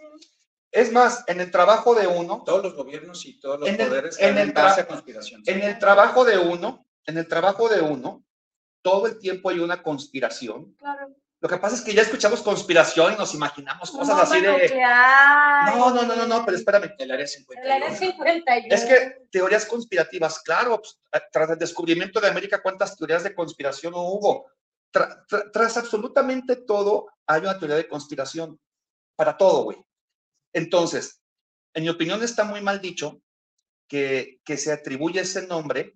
[0.71, 3.87] Es más, en el trabajo de uno, Todos los gobiernos y todos los En el-
[3.87, 5.41] poderes en en el base a conspiración.
[5.45, 8.23] en el trabajo de uno, en el trabajo de uno,
[8.81, 10.73] todo el tiempo hay una conspiración.
[10.75, 11.07] Claro.
[11.39, 14.75] Lo que pasa es que ya escuchamos conspiración y nos imaginamos cosas Bomba así de...
[15.67, 16.95] No, no, no, no, no, pero espérame.
[16.97, 17.75] El área El 51.
[17.75, 18.75] área 51.
[18.75, 20.99] Es que teorías conspirativas, claro, pues,
[21.31, 24.49] tras el descubrimiento de América, ¿cuántas teorías de conspiración no hubo?
[24.91, 28.59] Tra- tra- tras absolutamente todo, hay una teoría de conspiración.
[29.15, 29.77] Para todo, güey.
[30.53, 31.21] Entonces,
[31.75, 33.21] en mi opinión está muy mal dicho
[33.87, 35.93] que, que se atribuye ese nombre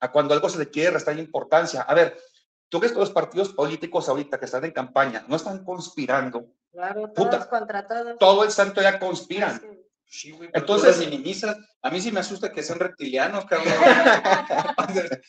[0.00, 1.80] a cuando algo se le quiere restar importancia.
[1.82, 2.18] A ver,
[2.68, 6.46] tú ves que los partidos políticos ahorita que están en campaña no están conspirando.
[6.72, 7.30] Claro, Puta.
[7.30, 8.18] todos contra todos.
[8.18, 9.60] Todo el santo ya conspiran.
[9.60, 9.66] Sí.
[10.08, 11.56] Sí, güey, Entonces- minimizas.
[11.82, 13.74] A mí sí me asusta que sean reptilianos, cabrón.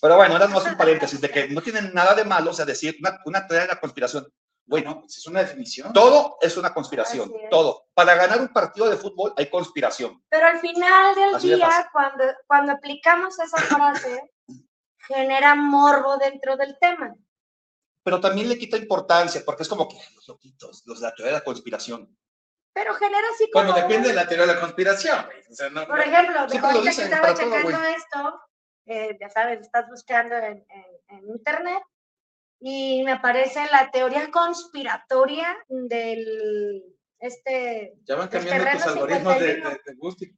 [0.00, 2.64] Pero bueno, era más un paréntesis de que no tienen nada de malo, o sea,
[2.64, 4.26] decir una, una teoría de la conspiración.
[4.64, 5.92] bueno, pues es una definición.
[5.92, 7.50] Todo es una conspiración, es.
[7.50, 7.86] todo.
[7.94, 10.22] Para ganar un partido de fútbol hay conspiración.
[10.28, 11.86] Pero al final del Así de día, fácil.
[11.92, 14.30] cuando, cuando aplicamos esa frase,
[15.08, 17.14] genera morbo dentro del tema.
[18.04, 21.14] Pero también le quita importancia, porque es como que "Ay, los loquitos, los de la
[21.14, 22.16] teoría de la conspiración.
[22.72, 23.64] Pero genera así como.
[23.72, 25.38] Bueno, depende de la teoría de la conspiración, güey.
[25.50, 27.94] O sea, no, Por no- ejemplo, lo ahorita que estaba todo, checando güey.
[27.94, 28.40] esto,
[28.86, 31.82] eh, ya sabes, estás buscando en, en- en internet
[32.60, 36.84] y me aparece la teoría conspiratoria del
[37.20, 39.70] este ya van cambiando tus algoritmos de, 51.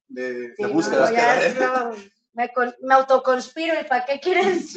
[0.09, 1.91] de, de, de- Sí, de no,
[2.41, 4.75] me, con- me autoconspiro y para qué quieres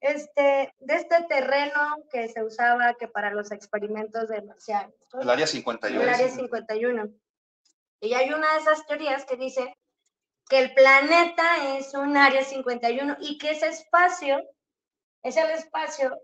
[0.00, 5.20] este de este terreno que se usaba que para los experimentos de marcianos ¿no?
[5.22, 6.02] El área el 51.
[6.02, 7.08] área 51
[8.00, 9.76] y hay una de esas teorías que dice
[10.48, 14.40] que el planeta es un área 51 y que ese espacio
[15.22, 16.16] es el espacio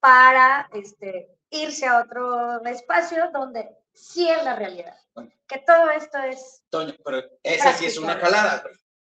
[0.00, 4.94] para este, irse a otro espacio donde sí es la realidad.
[5.14, 5.32] Bueno.
[5.48, 8.62] Que todo esto es Toño, pero esa sí es una jalada.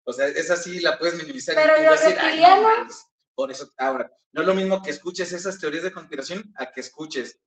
[0.04, 1.54] O sea, esa sí la puedes minimizar.
[1.54, 2.62] Pero y los decir, "Ay, no reptilianos".
[2.62, 3.06] mames".
[3.34, 6.80] Por eso, ahora, no es lo mismo que escuches esas teorías de conspiración a que
[6.80, 7.40] escuches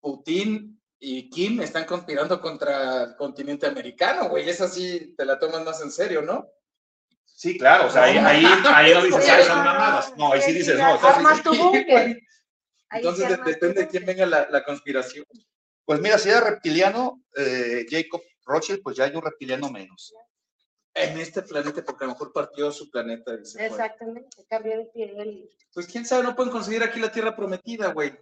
[0.00, 4.48] Putin y Kim están conspirando contra el continente americano, güey.
[4.48, 6.46] Esa sí te la tomas más en serio, ¿no?
[7.24, 10.16] Sí, claro, o sea, ahí, ahí, ahí no dices, "Ay, son no, mamadas.
[10.16, 10.94] No, ahí sí dices, no.
[10.94, 11.72] entonces tu
[12.90, 15.24] Entonces depende de quién venga la, la conspiración.
[15.84, 20.14] Pues mira, si era reptiliano, eh, Jacob Rothschild, pues ya hay un reptiliano menos.
[20.94, 23.34] En este planeta, porque a lo mejor partió su planeta.
[23.34, 23.66] y se.
[23.66, 25.50] Exactamente, cambió de piel.
[25.72, 28.16] Pues quién sabe, no pueden conseguir aquí la tierra prometida, güey.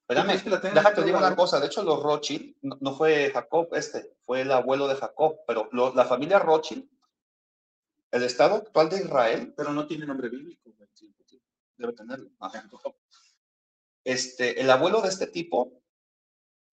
[0.00, 1.60] Espérame, que déjate digo una cosa.
[1.60, 5.68] De hecho, los Rothschild no, no fue Jacob este, fue el abuelo de Jacob, pero
[5.72, 6.88] lo- la familia Rothschild,
[8.12, 10.88] el estado actual de Israel, Pero no tiene nombre bíblico, güey.
[10.94, 11.42] Sí, sí.
[11.76, 12.30] debe tenerlo.
[12.38, 12.66] Ajá.
[14.04, 15.82] Este, el abuelo de este tipo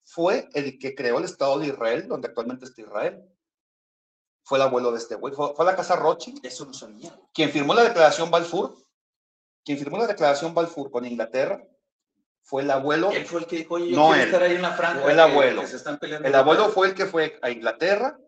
[0.04, 3.28] fue el que creó el Estado de Israel, donde actualmente está Israel.
[4.46, 5.34] Fue el abuelo de este güey.
[5.34, 7.12] Fue, fue la casa Rothschild Eso no sabía.
[7.34, 8.78] quien firmó la declaración Balfour,
[9.66, 11.62] quien firmó la declaración Balfour con Inglaterra,
[12.44, 13.10] fue el abuelo.
[13.12, 14.28] Él fue el que dijo, oye, yo No, quiero él.
[14.28, 15.02] estar ahí en la franja.
[15.02, 15.62] Fue el que- abuelo.
[15.62, 16.28] que se están peleando.
[16.28, 18.20] El abuelo fue el que fue a Inglaterra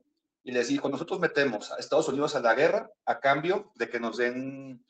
[0.44, 4.00] y les dijo, nosotros metemos a Estados Unidos a la guerra a cambio de que
[4.00, 4.84] nos den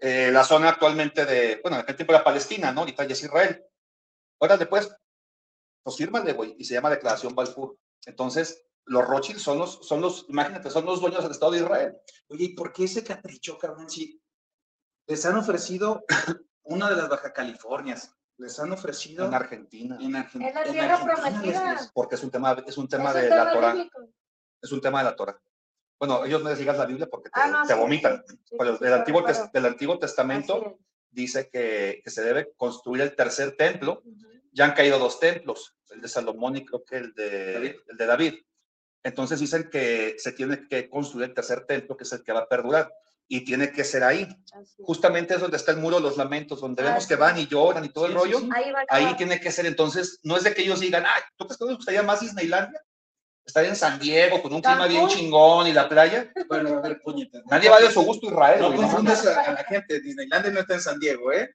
[0.00, 2.80] eh, la zona actualmente de, bueno, en aquel tiempo era Palestina, ¿no?
[2.80, 3.62] Ahorita ya es Israel.
[4.40, 4.90] Ahora después,
[5.82, 7.76] pues fírmale, güey, y se llama Declaración Balfour.
[8.06, 11.96] Entonces, los Rothschild son los, son los, imagínate, son los dueños del Estado de Israel.
[12.28, 13.88] Oye, ¿y por qué ese capricho, cabrón?
[13.88, 14.20] Si
[15.06, 16.04] les han ofrecido
[16.64, 19.96] una de las Baja Californias, les han ofrecido En Argentina.
[20.00, 21.72] en Argen- Es la en tierra Argentina, prometida.
[21.72, 23.72] les- les- Porque es un tema, es un tema de la en Torah.
[23.74, 24.08] bíblico.
[24.60, 25.40] Es un tema de la Torah.
[25.98, 28.24] Bueno, ellos no les digas la Biblia porque te, Ah, no, te sí, vomitan.
[28.26, 29.22] sí, sí, del, Antiguo,
[29.52, 30.78] del Antiguo Testamento
[31.10, 34.02] dice que, que se debe construir el tercer templo.
[34.52, 37.74] Ya han caído dos templos, el de Salomón y creo que el de David.
[37.88, 38.34] el de David.
[39.02, 42.40] Entonces dicen que se tiene que construir el tercer templo, que es el que va
[42.40, 42.92] a perdurar.
[43.32, 44.24] Y tiene que ser ahí.
[44.52, 44.84] Así es.
[44.84, 47.20] Justamente es donde está el muro de los lamentos, donde vemos Ah, que sí.
[47.20, 48.38] van y lloran y todo Sí, el sí, rollo.
[48.40, 48.48] sí.
[48.54, 49.16] Ahí va a Ahí acabar.
[49.16, 49.66] tiene que ser.
[49.66, 52.82] Entonces, no es de que ellos digan, ay, ¿tú crees que les gustaría más Disneylandia?
[53.44, 56.30] Estar en San Diego con un clima bien chingón y la playa.
[56.48, 57.42] Bueno, a ver, puñetas.
[57.46, 58.60] Nadie va de su gusto Israel.
[58.60, 60.00] No güey, confundas a, a la gente.
[60.00, 61.54] Disneylandia no está en San Diego, ¿eh?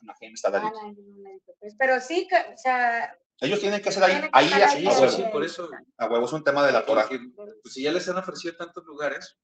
[0.00, 0.68] Imagínate, está Ah, David.
[0.72, 4.28] no, no, no, pues, Pero sí, que, o sea, Ellos tienen que ser ahí, que
[4.32, 5.08] ahí ahí, a Sí, huevo.
[5.10, 5.68] sí, sí, por eso.
[5.98, 7.06] A huevo es un tema de la Torah.
[7.08, 9.36] Pues, si ya les han ofrecido tantos lugares.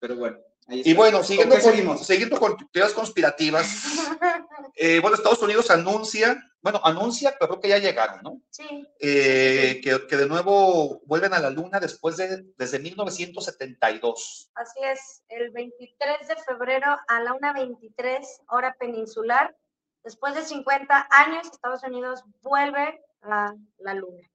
[0.00, 0.38] Pero bueno.
[0.68, 2.06] ahí Y bueno, ¿Con siguiendo con, seguimos?
[2.06, 3.66] siguiendo con teorías conspirativas,
[4.76, 8.40] eh, bueno, Estados Unidos anuncia, bueno, anuncia, pero creo que ya llegaron, ¿no?
[8.50, 8.86] sí.
[9.00, 14.50] Eh, que, que de nuevo vuelven a la Luna después de, desde 1972.
[14.54, 19.56] Así es, el 23 de febrero a la 1.23 hora peninsular,
[20.04, 24.28] después de 50 años, Estados Unidos vuelve a la Luna.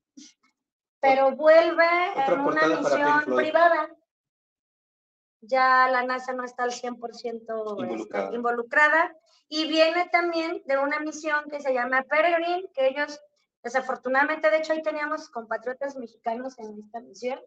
[0.99, 1.85] Pero vuelve
[2.27, 3.89] en una misión privada.
[5.41, 8.33] Ya la NASA no está al 100% este, Involucrada.
[8.33, 9.15] involucrada.
[9.49, 13.19] Y viene también de una misión que se llama Peregrine, que ellos,
[13.61, 17.39] desafortunadamente, de hecho, ahí teníamos compatriotas mexicanos en esta misión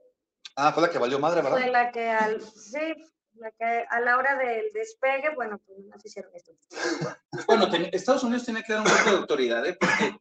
[0.59, 1.72] Ah, fue la que valió madre, fue ¿verdad?
[1.72, 2.94] la que al, sí,
[3.35, 6.53] la que a la hora del despegue, bueno, pues no se hicieron esto.
[7.46, 9.77] Bueno, Estados Unidos tiene que dar un poco de autoridad, ¿eh?
[9.79, 10.18] Porque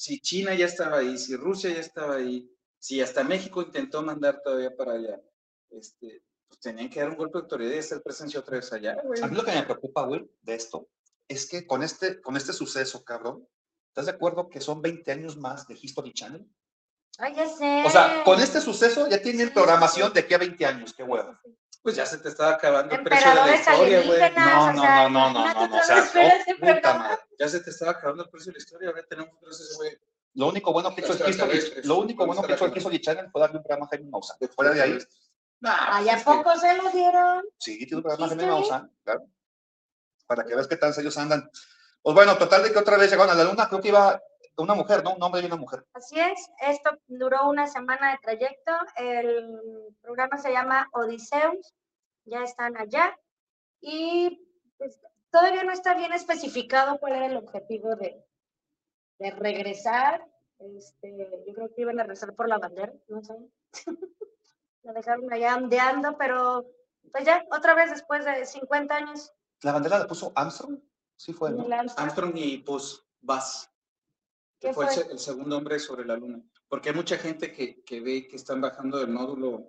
[0.00, 4.40] si China ya estaba ahí, si Rusia ya estaba ahí, si hasta México intentó mandar
[4.42, 5.20] todavía para allá,
[5.68, 8.96] este, pues tenían que dar un golpe de autoridad y hacer presencia otra vez allá,
[9.04, 9.20] güey.
[9.20, 10.88] A mí lo que me preocupa, güey, de esto,
[11.28, 13.46] es que con este, con este suceso, cabrón,
[13.88, 16.50] ¿estás de acuerdo que son 20 años más de History Channel?
[17.18, 17.84] Ay, ya sé.
[17.84, 20.14] O sea, con este suceso ya tienen Sí, programación sí.
[20.14, 21.38] de aquí a 20 años, qué huevo.
[21.82, 24.20] Pues ya se te estaba acabando el precio de la historia, güey.
[24.36, 27.18] No, no, no, no, no, no, no, o sea, oh, puta madre.
[27.38, 29.98] Ya se te estaba acabando el precio de la historia, ahora tenemos un precio, güey.
[30.34, 31.86] Lo único bueno que hizo el Extraterrestres.
[31.86, 32.76] lo único bueno que hizo el.
[32.76, 34.36] History Channel fue darle un programa a Jaime Maussan.
[34.54, 34.98] Fuera de ahí,
[35.62, 37.44] Ay, ¿a pues es que- poco se lo dieron?
[37.58, 38.46] sí, tiene un programa a Jaime.
[38.46, 39.26] Maussan, claro.
[40.26, 41.50] Para que veas qué tan serios andan.
[42.02, 44.22] Pues bueno, total de que otra vez llegaron a la luna, creo que iba
[44.62, 45.14] una mujer, ¿no?
[45.14, 45.84] Un hombre y una mujer.
[45.92, 48.72] Así es, esto duró una semana de trayecto.
[48.96, 51.74] El programa se llama Odiseus,
[52.24, 53.18] ya están allá.
[53.80, 54.46] Y
[54.78, 58.24] pues, todavía no está bien especificado cuál era el objetivo de,
[59.18, 60.26] de regresar.
[60.58, 63.34] Este, yo creo que iban a regresar por la bandera, no sé.
[64.82, 66.64] La dejaron allá ondeando, pero
[67.12, 69.32] pues ya, otra vez después de 50 años.
[69.62, 70.80] La bandera la puso Armstrong,
[71.16, 71.62] sí fue, ¿no?
[71.62, 71.98] Armstrong.
[71.98, 73.69] Armstrong y pues Buzz,
[74.60, 75.04] que ¿Qué fue el, fue?
[75.04, 76.38] se- el segundo hombre sobre la luna.
[76.68, 79.64] Porque hay mucha gente que, que ve que están bajando del módulo,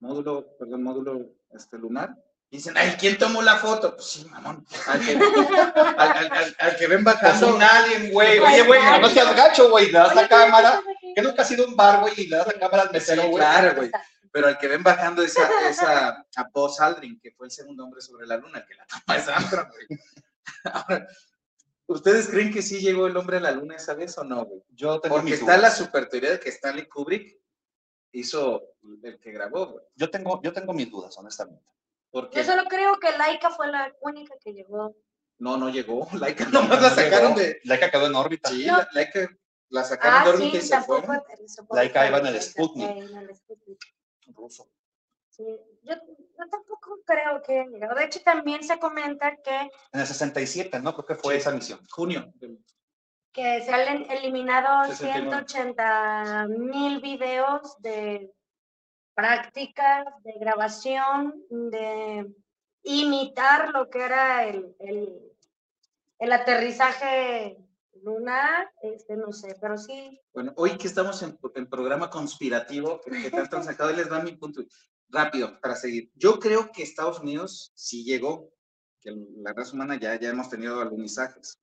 [0.00, 2.14] módulo, perdón, módulo este, lunar.
[2.50, 3.94] Y dicen, ay, ¿quién tomó la foto?
[3.94, 4.64] Pues sí, mamón.
[4.86, 7.54] Al que, al, al- al- al que ven bajando.
[7.56, 8.38] un alien, güey.
[8.38, 9.86] Oye, güey, no seas gacho, güey.
[9.86, 10.80] Le das la cámara.
[11.02, 13.22] ¿qué Que nunca ha sido un bar, güey, y le das la cámara al mesero,
[13.22, 13.40] Sí, güey.
[13.42, 13.90] claro, güey.
[14.32, 18.00] pero al que ven bajando esa, esa a Buzz Aldrin, que fue el segundo hombre
[18.00, 20.00] sobre la luna, el que la toma es Armstrong, güey.
[20.72, 21.06] Ahora,
[21.88, 24.62] ¿ustedes creen que sí llegó el hombre a la luna esa vez o no, güey?
[24.70, 27.36] Yo tengo Porque está la super teoría de que Stanley Kubrick
[28.12, 28.62] hizo
[29.02, 29.84] el que grabó, güey.
[29.96, 31.64] Yo tengo, yo tengo mis dudas, honestamente.
[32.10, 34.94] Porque Yo solo creo que Laika fue la única que llegó.
[35.38, 36.08] no, no llegó.
[36.18, 37.60] Laika nomás la sacaron de.
[37.64, 38.48] Laika quedó en órbita.
[38.50, 38.78] Sí, No.
[38.78, 39.28] la, Laika
[39.70, 41.02] la sacaron Ah, de órbita sí, y se fue.
[41.72, 42.88] Laika iba en el órbita, Sputnik.
[42.88, 43.78] eh, en el Sputnik.
[44.28, 44.70] Ruso.
[45.38, 45.44] Sí.
[45.84, 47.64] Yo, yo tampoco creo que.
[47.70, 50.92] De hecho, también se comenta que, En el 67, ¿no?
[50.94, 51.40] Creo que fue Sí.
[51.40, 51.80] esa misión.
[51.90, 52.32] Junio.
[53.32, 55.46] que se han eliminado 69.
[55.46, 58.32] 180 mil videos de
[59.14, 62.34] prácticas, de grabación, de
[62.82, 65.32] imitar lo que era el, el,
[66.18, 67.58] el aterrizaje
[68.02, 73.22] lunar, este, no sé, pero sí, Bueno, hoy que estamos en, en programa conspirativo, que,
[73.22, 74.62] que tanto han sacado, les da mi punto.
[75.10, 76.10] Rápido, para seguir.
[76.14, 78.52] Yo creo que Estados Unidos sí llegó,
[79.00, 81.58] que la raza humana ya, ya hemos tenido alunizajes.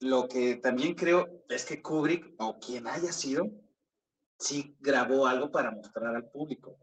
[0.00, 3.50] Lo que también creo es que Kubrick, o quien haya sido,
[4.38, 6.78] sí grabó algo para mostrar al público.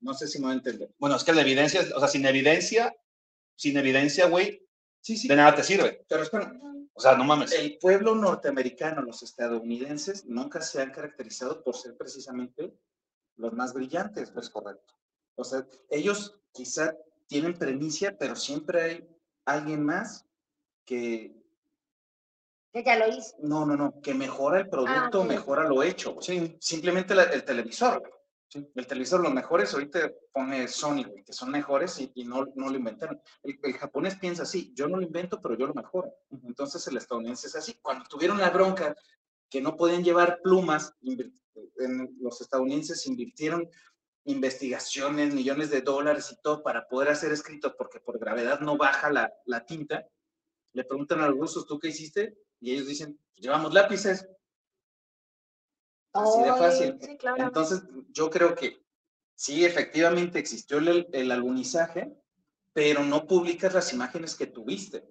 [0.00, 0.92] No sé si me va a entender.
[0.98, 2.94] Bueno, es que la evidencia, o sea, sin evidencia,
[3.56, 4.66] sin evidencia, güey,
[5.00, 5.26] Sí, sí.
[5.28, 6.04] de nada te sirve.
[6.08, 6.52] Pero espera,
[6.94, 7.52] O sea, no mames.
[7.52, 12.72] el pueblo norteamericano, los estadounidenses, nunca se han caracterizado por ser precisamente
[13.36, 14.94] los más brillantes, pues correcto.
[15.36, 16.94] O sea, ellos quizá
[17.26, 19.08] tienen premicia, pero siempre hay
[19.46, 20.26] alguien más
[20.84, 21.34] que,
[22.72, 23.36] que ya lo hizo.
[23.40, 25.26] no, no, no, que mejora el producto, ok.
[25.28, 26.16] mejora lo hecho.
[26.20, 28.02] Sí, Simplemente la- el televisor.
[28.48, 32.44] Sí, El televisor, los mejores, ahorita pone Sony, güey, que son mejores y, y no,
[32.54, 33.18] no lo inventaron.
[33.42, 36.12] El, el japonés piensa así, yo no lo invento, pero yo lo mejoro.
[36.30, 37.78] Entonces el estadounidense es así.
[37.80, 38.94] Cuando tuvieron la bronca
[39.48, 40.94] que no podían llevar plumas,
[41.78, 43.68] en- los estadounidenses invirtieron
[44.24, 49.10] investigaciones, millones de dólares y todo para poder hacer escritos porque por gravedad no baja
[49.10, 50.06] la, la tinta.
[50.72, 52.38] Le preguntan a los rusos, ¿tú qué hiciste?
[52.60, 54.28] Y ellos dicen, llevamos lápices.
[56.12, 56.98] Así de fácil.
[57.00, 57.42] Sí, claro.
[57.42, 58.84] Entonces, yo creo que
[59.34, 62.14] sí, efectivamente existió el, el alunizaje,
[62.72, 65.04] pero no publicas las imágenes que tuviste,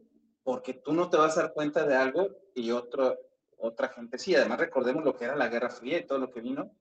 [0.43, 3.17] porque tú no te vas a dar cuenta de algo y otro,
[3.61, 4.35] otra gente sí.
[4.35, 6.75] Además, recordemos lo que era la Guerra Fría y todo lo que vino,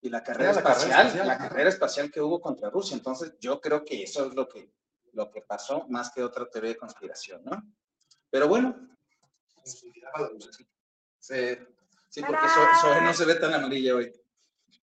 [0.00, 2.96] y la carrera la carrera espacial, la carrera espacial que hubo contra Rusia.
[2.96, 4.72] Entonces, yo creo que eso es lo que,
[5.12, 7.62] lo que pasó, más que otra teoría de conspiración, ¿no?
[8.30, 8.76] Pero bueno,
[9.64, 9.92] sí,
[12.08, 12.48] sí, porque
[12.80, 14.12] So- no se ve tan amarilla hoy.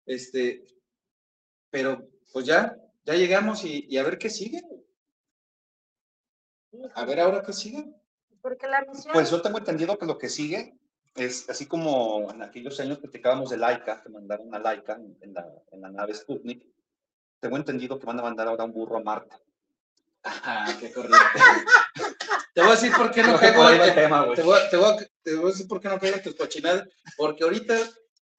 [0.04, 0.64] Este,
[1.70, 4.62] pero pues ya, ya llegamos y, y a ver qué sigue.
[6.94, 7.84] A ver ahora qué sigue.
[8.42, 9.12] Porque la misión.
[9.12, 10.78] Pues yo tengo entendido que lo que sigue
[11.16, 15.34] es así como en aquellos años platicábamos de Laika, que mandaron a Laika en, en
[15.34, 16.64] la, en la nave Sputnik.
[17.40, 19.36] Tengo entendido que van a mandar ahora un burro a Marte.
[20.22, 21.18] Ajá, qué corriente.
[22.54, 23.68] Te voy a decir por qué no que caigo.
[23.70, 24.34] en-.
[24.34, 26.22] Te voy, a- te, voy a, te voy a decir por qué no caigo en
[26.22, 26.88] tus cochinadas.
[27.16, 27.74] Porque ahorita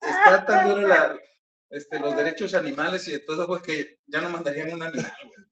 [0.00, 1.16] está tan duro la,
[1.70, 5.46] este, los derechos animales y de todo, güey, que ya no mandarían un animal, güey.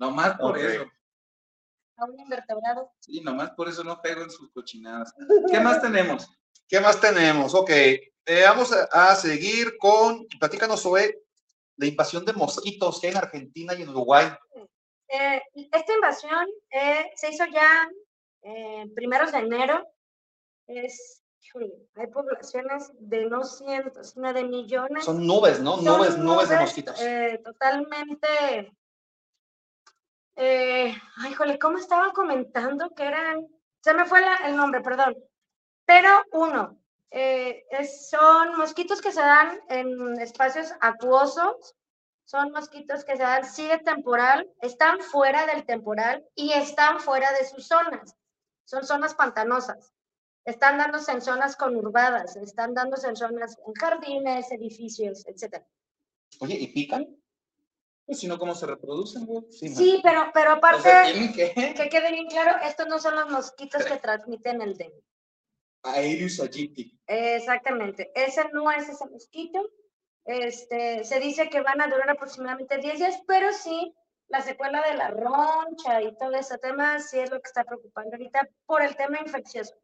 [0.00, 0.84] Nomás por eso.
[1.96, 2.90] a un invertebrado.
[2.98, 5.14] Sí, nomás por eso no caigo en sus cochinadas.
[5.50, 6.28] ¿Qué más tenemos?
[6.68, 7.54] ¿Qué más tenemos?
[7.54, 11.18] Ok, eh, vamos a, a seguir con, platícanos sobre
[11.76, 14.26] la invasión de mosquitos que hay en Argentina y en Uruguay.
[15.08, 17.88] Eh, esta invasión eh, se hizo ya
[18.94, 19.86] primeros de enero.
[20.66, 21.22] Es,
[21.94, 25.04] hay poblaciones de no cientos, sino de millones.
[25.04, 25.76] Son nubes, ¿no?
[25.76, 26.98] Son Nubes, nubes de mosquitos.
[27.44, 28.72] totalmente.
[30.36, 33.46] Eh, ay, híjole, ¿cómo estaba comentando que eran?
[33.82, 35.14] Se me fue la- el nombre, perdón.
[35.86, 36.78] Pero uno,
[37.10, 41.74] eh, es- son mosquitos que se dan en espacios acuosos,
[42.24, 47.30] son mosquitos que se dan sí de temporal, están fuera del temporal y están fuera
[47.32, 48.16] de sus zonas.
[48.64, 49.92] Son zonas pantanosas.
[50.46, 55.66] Están dándose en zonas conurbadas, están dándose en zonas, en jardines, edificios, etcétera.
[56.40, 57.06] Oye, ¿y pican?
[58.06, 59.44] Pues si no, ¿cómo se reproducen, güey?
[59.50, 61.54] Sí, pero, pero O aparte, sea, tienen que...
[61.74, 65.02] que quede bien claro, estos no son los mosquitos que transmiten el dengue.
[65.84, 66.98] Aereus aegypti.
[67.06, 69.70] Exactamente, ese no es ese mosquito.
[70.24, 73.94] Este, se dice que van a durar aproximadamente 10 días, pero sí,
[74.28, 78.12] la secuela de la roncha y todo ese tema sí es lo que está preocupando
[78.12, 79.74] ahorita por el tema infeccioso.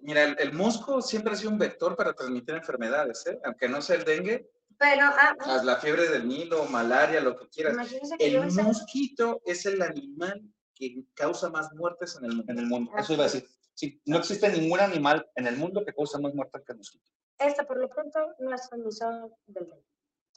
[0.00, 3.38] Mira, el, el mosco siempre ha sido un vector para transmitir enfermedades, ¿eh?
[3.44, 7.36] Aunque no sea el dengue, Pero, ah, ah, haz la fiebre del Nilo, malaria, lo
[7.36, 7.76] que quieras.
[8.18, 10.42] que El mosquito es el animal
[10.74, 12.52] que causa más muertes en el mundo.
[12.52, 13.46] En el mundo, eso iba a decir.
[13.74, 17.10] Sí, no existe ningún animal en el mundo que causa más muertes que el mosquito.
[17.38, 19.84] esta por lo pronto no es transmisor del dengue.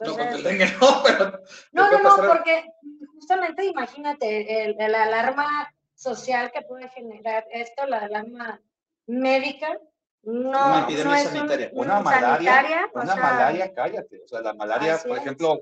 [0.00, 1.40] No, Entonces- el dengue no, pero
[1.72, 2.64] No, no, no, porque
[3.14, 8.60] justamente imagínate el, el alarma social que puede generar esto, la alarma
[9.06, 9.78] médica,
[10.22, 11.70] no, Una epidemia no es un- sanitaria.
[11.72, 14.22] Una un malaria, sanitaria, o una sea, malaria, cállate.
[14.24, 15.22] O sea, la malaria, por es.
[15.22, 15.60] ejemplo,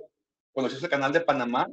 [0.52, 1.68] cuando se hizo el canal de Panamá,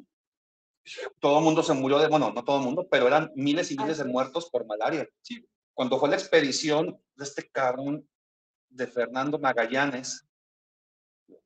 [1.19, 3.77] todo el mundo se murió de, bueno, no todo el mundo, pero eran miles y
[3.77, 4.13] miles de Así es.
[4.13, 5.07] muertos por malaria.
[5.21, 5.47] Sí.
[5.73, 8.07] Cuando fue la expedición de este cabrón
[8.69, 10.25] de Fernando Magallanes,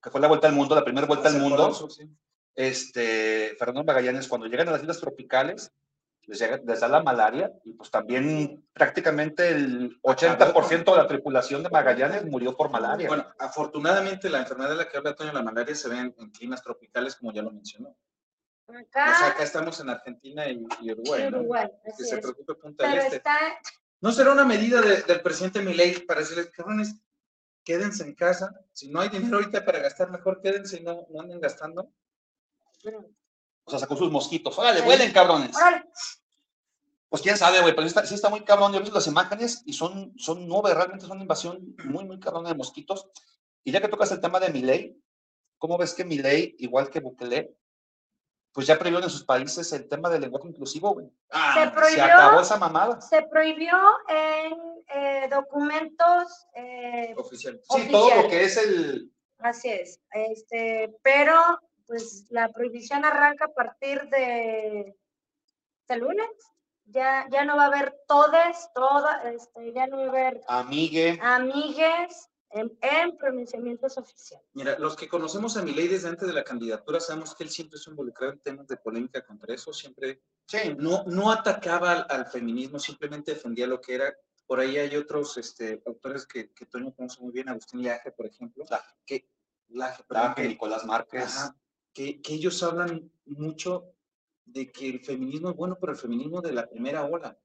[0.02, 2.10] que fue la vuelta al mundo, la primera vuelta al mundo, sí.
[2.56, 5.72] este, Fernando Magallanes, cuando llegan a las islas tropicales,
[6.28, 11.62] les, llega, les da la malaria y pues también prácticamente el 80% de la tripulación
[11.62, 13.08] de Magallanes murió por malaria.
[13.08, 16.32] Bueno, afortunadamente la enfermedad de la que habla Toño, la malaria, se ve en, en
[16.32, 17.96] climas tropicales, como ya lo mencionó.
[18.68, 21.38] acá O sea, acá estamos en Argentina y, y Uruguay, ¿no?
[21.40, 22.22] Uruguay, Que así se es.
[22.22, 23.18] preocupe Punta del Pero Este.
[23.18, 23.38] está,
[24.02, 26.96] ¿No será una medida de- del presidente Milei para decirles, cabrones,
[27.64, 28.54] quédense en casa?
[28.74, 31.92] Si no hay dinero ahorita para gastar, mejor quédense y no, no anden gastando.
[33.64, 34.58] O sea, sacó sus mosquitos.
[34.60, 34.88] ¡Órale, Sí.
[34.88, 35.56] huelen, cabrones!
[35.56, 35.86] órale,
[37.10, 38.72] Pues quién sabe, güey, pero sí está, sí está muy cabrón.
[38.74, 42.20] Yo he visto las imágenes y son, son nubes, realmente son una invasión muy, muy
[42.20, 43.08] cabrona de mosquitos.
[43.64, 45.02] Y ya que tocas el tema de Milei,
[45.58, 47.56] ¿cómo ves que Milei, igual que Bukele,
[48.56, 51.08] pues ya prohibió en sus países el tema del lenguaje inclusivo, güey?
[51.30, 52.04] Ah, Se Se prohibió.
[52.06, 53.02] acabó esa mamada.
[53.02, 53.78] se prohibió
[54.08, 54.54] en
[54.88, 57.60] eh, documentos, eh, Oficial.
[57.70, 59.12] Sí, todo lo que es el...
[59.40, 61.36] así es, este, pero
[61.86, 64.96] pues la prohibición arranca a partir de,
[65.90, 66.30] de lunes,
[66.86, 71.20] ya, ya no va a haber todes, todas, este, ya no va a haber Amigue.
[71.22, 74.48] amigues en, en pronunciamientos oficiales.
[74.54, 77.78] Mira, los que conocemos a Milei desde antes de la candidatura sabemos que él siempre
[77.78, 82.26] se involucrado en temas de polémica contra eso, siempre Sí, no, no atacaba al, al
[82.28, 84.16] feminismo, simplemente defendía lo que era.
[84.48, 88.28] Por ahí hay otros este, autores que, que Toño conoce muy bien, Agustín Laje, por
[88.28, 88.94] ejemplo, Laje.
[89.06, 89.30] que,
[89.70, 91.24] Laje, perdón, Laje, que- Nicolás Márquez.
[91.24, 91.58] Ajá,
[91.94, 93.92] que, que ellos hablan mucho
[94.46, 97.38] de que el feminismo es bueno, pero el feminismo de la primera ola,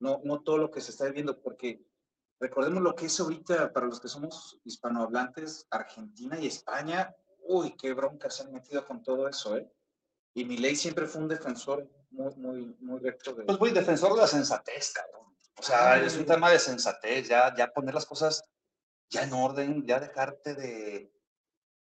[0.00, 1.84] no, no todo lo que se está viviendo, porque
[2.40, 7.92] recordemos lo que es ahorita para los que somos hispanohablantes, Argentina y España, uy, qué
[7.94, 9.70] bronca se han metido con todo eso, ¿eh?
[10.34, 13.44] Y Milei siempre fue un defensor muy, muy, muy recto de...
[13.44, 15.34] Pues, güey, defensor de la sensatez, cabrón.
[15.58, 16.06] O sea, Ay.
[16.06, 18.44] es un tema de sensatez, ya, ya poner las cosas
[19.10, 21.12] ya en orden, ya dejarte de...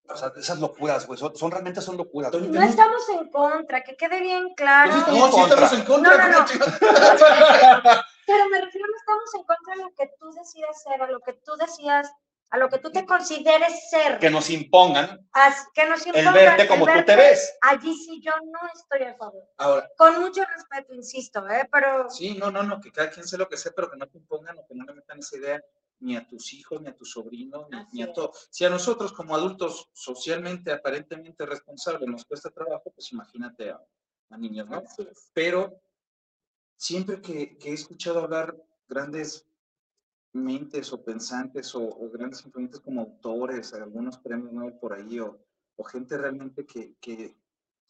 [0.09, 2.33] O sea, esas locuras, güey, son, son- realmente son locuras.
[2.33, 2.49] güey.
[2.49, 4.91] No estamos en contra, que quede bien claro.
[5.07, 6.29] No, no, sí estamos en contra.
[6.29, 8.01] No, no, no.
[8.27, 11.33] Pero me refiero, estamos en contra de lo que tú decidas ser, a lo que
[11.33, 12.13] tú decías,
[12.51, 14.19] a lo que tú te consideres ser.
[14.19, 15.29] Que nos impongan
[15.75, 17.59] que nos el impongan verte el como tú te verte, ves.
[17.61, 19.45] Allí sí yo no estoy a favor.
[19.59, 21.69] Ahora, Con mucho respeto, insisto, ¿eh?
[21.71, 24.09] Pero Sí, no, no, no, que cada quien sea lo que sea, pero que no
[24.09, 25.63] te impongan o que no le metan esa idea
[26.01, 28.33] ni a tus hijos, ni a tus sobrinos, ni, ni a todo.
[28.51, 33.81] Si a nosotros como adultos socialmente, aparentemente responsables nos cuesta trabajo, pues imagínate a,
[34.31, 34.83] a niños, ¿no?
[35.35, 35.83] Pero
[36.75, 38.57] siempre que, que he escuchado hablar
[38.91, 39.47] grandes
[40.33, 45.39] mentes o pensantes o, o grandes influyentes como autores, algunos premios Nobel por ahí, o,
[45.77, 47.37] o gente realmente que, que,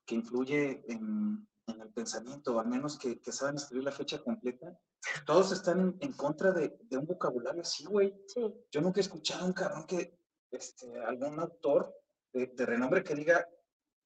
[0.07, 4.23] que influye en, en el pensamiento, o al menos que, que saben escribir la fecha
[4.23, 4.79] completa,
[5.27, 8.15] todos están en, en contra de, de un vocabulario así, güey.
[8.27, 8.41] Sí.
[8.71, 10.19] Yo nunca he escuchado a un cabrón que,
[10.51, 11.95] este, algún autor
[12.33, 13.47] de, de renombre que diga,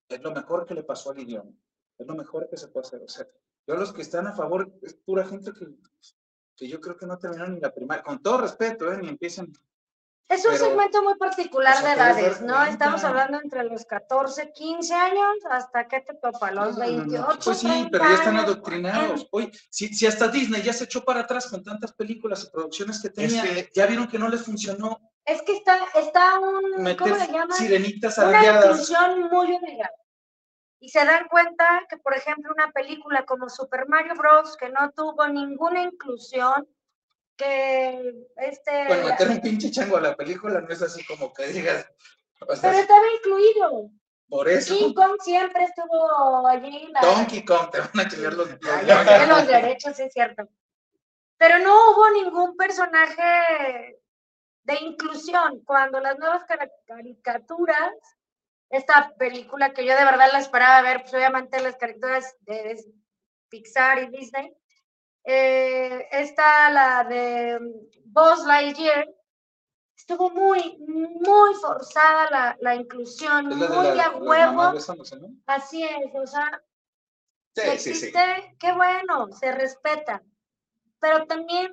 [0.09, 1.53] es lo mejor que le pasó al idioma,
[1.99, 3.03] es lo mejor que se puede hacer.
[3.03, 3.27] O sea,
[3.67, 5.67] yo los que están a favor es pura gente que,
[6.57, 8.99] que yo creo que no terminaron ni la primaria, con todo respeto, ¿eh?
[9.01, 9.53] ni empiecen.
[10.27, 12.55] Es un Pero, segmento muy particular o sea, de te debes edades, ¿no?
[12.55, 12.71] cuenta.
[12.71, 17.03] Estamos hablando entre los 14, 15 años hasta que te topa, los No, no, no.
[17.03, 17.39] 28.
[17.45, 18.45] Pues sí, 30 pero ya están años.
[18.45, 19.29] adoctrinados.
[19.33, 23.03] Oye, si, si hasta Disney ya se echó para atrás con tantas películas y producciones
[23.03, 27.17] que tenía, que- ya vieron que no les funcionó Es que está, está un, ¿cómo
[27.17, 27.53] le llaman?
[27.59, 29.91] sirenitas Una muy obligada.
[30.81, 34.91] Y se dan cuenta que, por ejemplo, una película como Super Mario Bros., que no
[34.91, 36.69] tuvo ninguna inclusión,
[37.37, 38.87] que este...
[38.87, 41.87] Bueno, meter un pinche chango a la película no es así como que digas,
[42.41, 43.91] o sea, pero estaba incluido.
[44.29, 46.89] por eso, King Kong siempre estuvo allí.
[46.93, 50.49] La, Donkey Kong, te van a chingar los, los los derechos, es cierto.
[51.37, 53.99] Pero no hubo ningún personaje
[54.63, 55.63] de inclusión.
[55.65, 56.45] Cuando las nuevas
[56.87, 57.93] caricaturas,
[58.75, 62.85] esta película que yo de verdad la esperaba ver, pues obviamente las caricaturas de
[63.49, 64.53] Pixar y Disney,
[65.25, 67.59] eh, esta, la de
[68.05, 69.09] Buzz Lightyear,
[69.97, 74.53] estuvo muy, muy forzada la, la inclusión, la muy la- a huevo.
[74.53, 74.75] ¿no?
[75.47, 76.61] Así es, o sea,
[77.57, 78.07] Sí, si sí, sí.
[78.09, 80.21] existe, qué bueno, se respeta.
[80.99, 81.73] Pero también,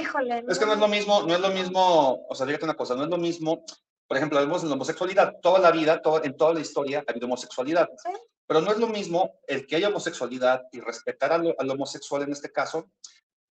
[0.00, 0.44] híjole.
[0.48, 2.96] Es que no es lo mismo, no es lo mismo, o sea, dígate una cosa,
[2.96, 3.64] no es lo mismo
[4.10, 5.36] Por ejemplo, hablamos de la homosexualidad.
[5.40, 7.88] Toda la vida, todo, en toda la historia ha habido homosexualidad.
[8.02, 8.10] Sí.
[8.44, 12.32] Pero no es lo mismo el que haya homosexualidad y respetar al, al homosexual en
[12.32, 12.90] este caso.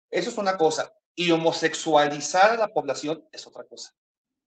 [0.10, 0.92] Eso es una cosa.
[1.14, 3.94] Y homosexualizar a la población es otra cosa.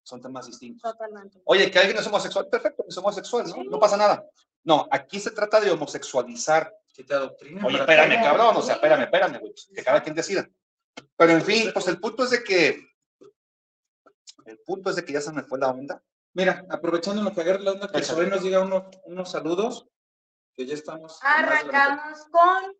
[0.02, 0.90] Son temas distintos.
[0.90, 1.42] Totalmente.
[1.44, 3.54] Oye, que alguien es homosexual, perfecto, que es homosexual, ¿no?
[3.54, 3.68] Sí.
[3.70, 4.24] No pasa nada.
[4.64, 6.74] No, aquí se trata de homosexualizar.
[6.92, 7.64] Que te adoctrina.
[7.64, 10.50] Oye, espérame, cabrón, o sea, espérame, espérame, güey, que cada quien decida.
[11.16, 12.89] Pero en fin, pues el punto es de que,
[14.46, 16.02] el punto es de que ya se me fue la onda.
[16.32, 18.06] Mira, aprovechando lo que agarra la onda, que Échale.
[18.06, 19.88] Sobe nos diga unos, unos saludos,
[20.56, 21.18] que ya estamos.
[21.22, 22.76] Arrancamos con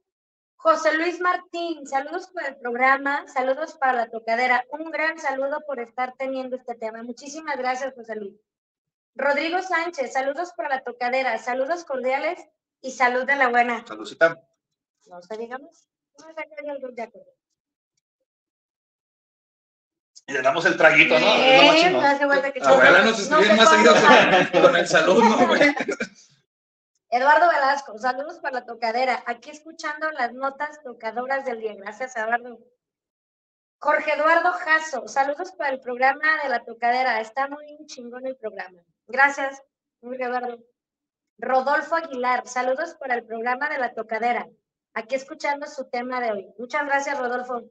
[0.57, 1.87] José Luis Martín.
[1.87, 4.65] Saludos por el programa, saludos para la tocadera.
[4.71, 7.03] Un gran saludo por estar teniendo este tema.
[7.03, 8.41] Muchísimas gracias, José Luis.
[9.15, 12.39] Rodrigo Sánchez, saludos para la tocadera, saludos cordiales
[12.81, 13.85] y salud de la buena.
[13.87, 14.41] Saludcita.
[15.07, 15.89] No se digamos.
[16.19, 17.33] No me saca yo el grupo de acuerdo.
[20.27, 21.27] Y le damos el traguito, ¿no?
[21.27, 22.03] Es lo más chingón.
[22.03, 23.11] no hace falta que Ojalá choque.
[23.11, 24.51] nos se más seguido ponga.
[24.53, 25.61] con, con el salud, ¿no, güey?
[27.13, 29.23] Eduardo Velasco, saludos para la tocadera.
[29.27, 31.75] Aquí escuchando las notas tocadoras del día.
[31.77, 32.59] Gracias, Eduardo.
[33.79, 37.21] Jorge Eduardo Jasso, saludos para el programa de la tocadera.
[37.21, 38.79] Está muy chingón el programa.
[39.09, 39.61] Gracias,
[40.01, 40.59] Jorge Eduardo.
[41.39, 44.47] Rodolfo Aguilar, saludos para el programa de la tocadera.
[44.93, 46.55] Aquí escuchando su tema de hoy.
[46.59, 47.63] Muchas gracias, Rodolfo.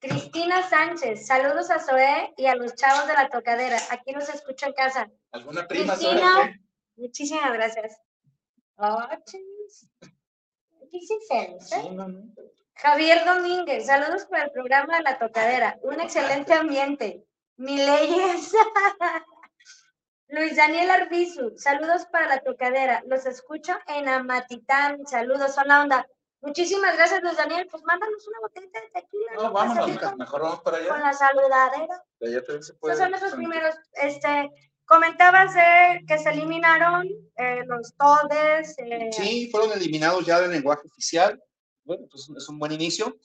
[0.00, 3.78] Cristina Sánchez, saludos a Zoé y a los chavos de la tocadera.
[3.90, 5.10] Aquí nos escucha en casa.
[5.32, 6.52] ¿Alguna prima Cristina.
[6.52, 6.60] qué?
[7.02, 8.00] Muchísimas gracias.
[8.76, 9.88] Oh, celos,
[11.32, 11.56] ¿eh?
[11.60, 12.22] Sí, no, no.
[12.74, 15.78] Javier Domínguez, saludos para el programa de la tocadera.
[15.82, 17.24] Un excelente ambiente.
[17.56, 18.52] Mi leyes.
[20.28, 23.02] Luis Daniel Arbizu, saludos para la tocadera.
[23.06, 25.04] Los escucho en Amatitán.
[25.06, 26.06] Saludos, son la onda.
[26.40, 27.66] Muchísimas gracias, Luis Daniel.
[27.70, 29.32] Pues mándanos una botellita de tequila.
[29.34, 30.98] No, con- mejor vamos para Con allá.
[31.04, 32.04] la saludadera.
[32.20, 32.94] De allá también se puede.
[32.94, 33.74] Esos son nuestros primeros.
[33.94, 34.50] Este,
[34.84, 38.74] comentabas de que se eliminaron eh, los todes.
[38.78, 41.42] eh, Sí, fueron eliminados ya del lenguaje oficial.
[41.84, 43.16] Bueno, pues es un buen inicio.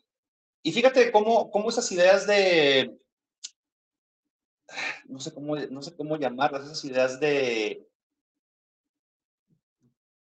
[0.63, 2.97] Y fíjate cómo, cómo esas ideas de,
[5.05, 7.85] no sé cómo, no sé cómo llamarlas, esas ideas de,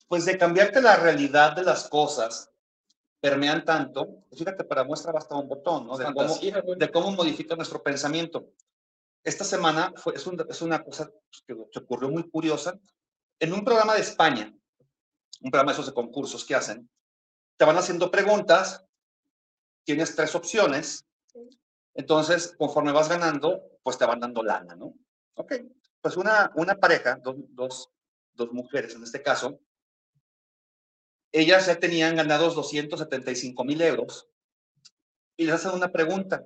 [0.08, 2.52] pues de cambiarte la realidad de las cosas,
[3.24, 4.26] permean tanto.
[4.36, 5.96] Fíjate, para muestra basta un botón, ¿no?
[5.98, 6.28] De cómo,
[6.76, 8.50] de cómo modifica nuestro pensamiento.
[9.24, 11.10] Esta semana fue, es, un- es una cosa
[11.48, 12.78] que, que ocurrió muy curiosa.
[13.40, 14.54] En un programa de España,
[15.42, 16.90] un programa de esos de concursos que hacen,
[17.58, 18.84] te van haciendo preguntas,
[19.86, 21.06] tienes tres opciones,
[21.94, 24.94] entonces conforme vas ganando, pues te van dando lana, ¿no?
[25.36, 25.54] Ok,
[26.02, 27.90] pues una, una pareja, dos, dos,
[28.34, 29.60] dos mujeres en este caso,
[31.34, 34.30] ellas ya tenían ganados 275 mil euros
[35.36, 36.46] y les hacen una pregunta.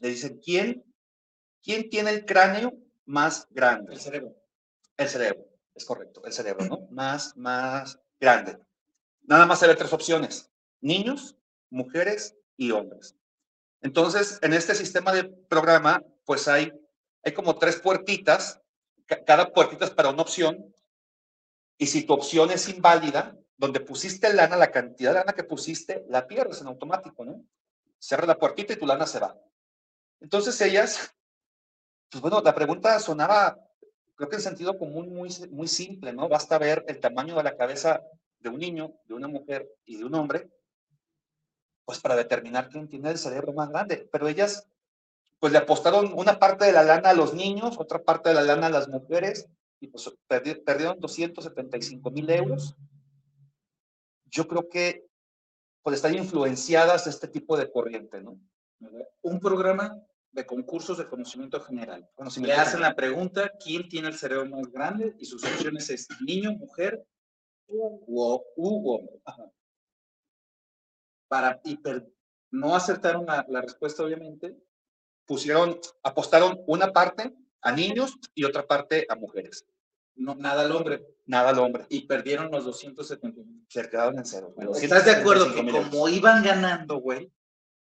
[0.00, 0.84] Le dicen, ¿quién,
[1.62, 2.72] ¿quién tiene el cráneo
[3.04, 3.92] más grande?
[3.92, 4.34] El cerebro.
[4.96, 6.86] El cerebro, es correcto, el cerebro, ¿no?
[6.90, 8.58] Más, más grande.
[9.22, 11.36] Nada más se ve tres opciones, niños,
[11.70, 13.14] mujeres y hombres.
[13.80, 16.70] Entonces, en este sistema de programa, pues hay,
[17.22, 18.60] hay como tres puertitas,
[19.06, 20.74] ca- cada puertita es para una opción,
[21.78, 26.04] y si tu opción es inválida, donde pusiste lana, la cantidad de lana que pusiste,
[26.08, 27.44] la pierdes en automático, ¿no?
[27.98, 29.36] Cierra la puertita y tu lana se va.
[30.20, 31.14] Entonces ellas,
[32.10, 33.58] pues bueno, la pregunta sonaba
[34.16, 36.26] creo que en sentido común muy, muy simple, ¿no?
[36.28, 38.02] Basta ver el tamaño de la cabeza
[38.38, 40.50] de un niño, de una mujer y de un hombre,
[41.84, 44.08] pues para determinar quién tiene el cerebro más grande.
[44.10, 44.66] Pero ellas,
[45.38, 48.42] pues le apostaron una parte de la lana a los niños, otra parte de la
[48.42, 49.46] lana a las mujeres,
[49.80, 52.74] y pues perdi- perdieron 275 mil euros.
[54.30, 55.06] Yo creo que
[55.82, 58.38] pues están influenciadas este tipo de corriente, ¿no?
[59.22, 59.96] Un programa
[60.32, 62.08] de concursos de conocimiento general.
[62.40, 65.14] Le hacen la pregunta, ¿quién tiene el cerebro más grande?
[65.18, 67.02] Y sus opciones es niño, mujer
[67.66, 69.20] u, u.
[71.28, 71.60] Para,
[72.50, 74.56] no acertaron la, la respuesta, obviamente.
[75.26, 79.64] pusieron, apostaron una parte a niños y otra parte a mujeres.
[80.14, 81.06] No, nada al hombre.
[81.26, 81.86] Nada al hombre.
[81.88, 83.64] Y perdieron los 270 mil.
[83.68, 84.54] Se quedaron en cero.
[84.80, 85.90] ¿Estás de acuerdo que 275,000 euros.
[85.90, 87.30] como iban ganando, güey,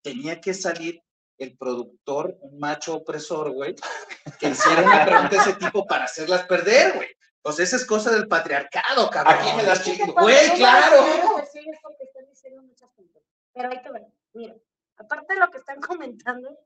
[0.01, 1.01] tenía que salir
[1.37, 3.75] el productor, un macho opresor, güey,
[4.39, 7.09] que hiciera una pregunta de ese tipo para hacerlas perder, güey?
[7.41, 9.35] Pues esa es cosa del patriarcado, cabrón.
[9.39, 10.13] Aquí me las chingo.
[10.13, 10.97] Güey, claro.
[13.53, 14.55] Pero hay que ver, mira,
[14.97, 16.57] aparte de lo que están comentando,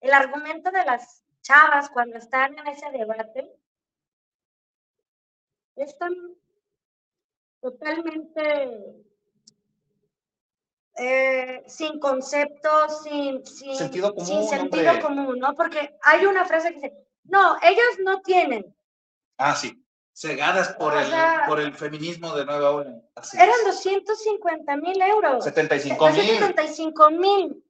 [0.00, 3.52] el argumento de las chavas cuando están en ese debate
[5.84, 6.14] están
[7.60, 9.04] totalmente
[10.96, 15.02] eh, sin conceptos, sin, sin Sentido sin común, sentido hombre.
[15.02, 15.54] común, ¿no?
[15.54, 18.74] Porque hay una frase que dice, No, ellos no tienen.
[19.36, 19.84] Ah, sí.
[20.12, 23.00] Cegadas por, O el, sea- por el feminismo de nueva ola.
[23.14, 23.66] Así Eran es.
[23.66, 25.44] 250 mil euros.
[25.44, 26.24] 75 mil.
[26.38, 27.64] 75 mil.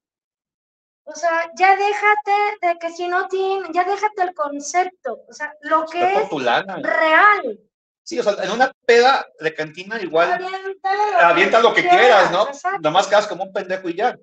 [1.05, 5.21] O sea, ya déjate de que si no tienen, ya déjate el concepto.
[5.29, 7.61] O sea, lo que Ve por es real.
[8.09, 10.49] Sí, o sea, en una peda de cantina igual lo
[11.27, 12.49] avienta lo que quieras, ¿no?
[12.49, 12.81] exacto.
[12.81, 14.19] Nomás quedas como un pendejo y ya.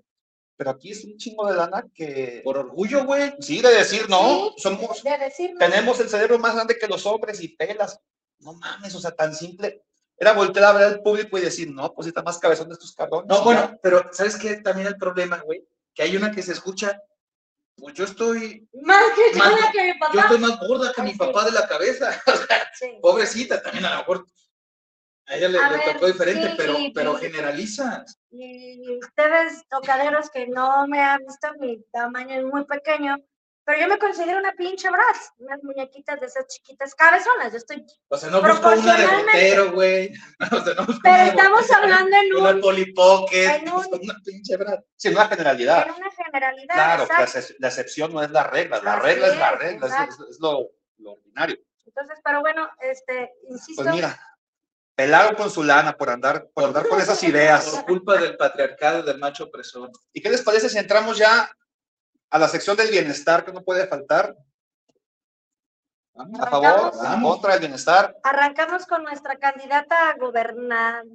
[0.58, 2.42] Pero aquí es un chingo de lana que.
[2.44, 3.36] Por orgullo, güey.
[3.40, 5.04] Sí, de decir, no, Sí, somos.
[5.04, 5.60] de decir no.
[5.60, 8.00] Tenemos el cerebro más grande que los hombres y pelas.
[8.40, 9.84] No mames, o sea, tan simple.
[10.18, 12.92] Era voltear a ver al público y decir, no, pues está más cabezón de estos
[12.96, 13.28] cabrones.
[13.28, 13.78] No, bueno, ya.
[13.84, 14.56] pero ¿sabes qué?
[14.56, 15.64] También el problema, güey,
[15.94, 17.00] que hay una que se escucha,
[17.78, 20.22] pues yo estoy, Más que yo, Más- que mi yo papá.
[20.22, 21.18] estoy más gorda que Ay, mi sí.
[21.20, 22.22] papá de la cabeza.
[22.28, 22.98] O sea, Sí.
[23.02, 24.26] pobrecita, también a lo mejor
[25.28, 28.20] a ella le, A le ver, tocó diferente, sí, pero, pero generalizas.
[28.32, 33.18] Y ustedes, tocaderos que no me han visto, mi tamaño es muy pequeño,
[33.66, 37.52] pero yo me considero una pinche Bratz, unas muñequitas de esas chiquitas cabezonas.
[37.52, 37.84] Yo estoy.
[38.10, 39.32] O sea, no busco una de Proporcionalmente.
[39.60, 40.14] botero, güey.
[40.52, 43.76] O sea, no Pero una estamos botero, hablando en Una un, Polly Pocket, en un-
[43.76, 44.84] busco una pinche bra.
[44.96, 45.88] Sí, en una generalidad.
[45.88, 46.74] en una generalidad.
[46.76, 48.82] Claro, la, la excepción no es la regla.
[48.84, 50.24] La Así regla es la es, regla, es, exacto.
[50.26, 51.58] es- es lo, lo ordinario.
[51.86, 53.84] Entonces, pero bueno, este, insisto.
[53.84, 54.20] Pues mira,
[54.96, 57.68] pelaron con su lana por andar, por andar con esas ideas.
[57.70, 59.90] Por culpa del patriarcado, del macho opresor.
[60.14, 61.50] ¿Y qué les parece si entramos ya
[62.36, 64.36] a la sección del bienestar que no puede faltar?
[66.18, 68.14] A favor, en contra del bienestar.
[68.24, 71.06] Arrancamos con nuestra candidata a gobernar.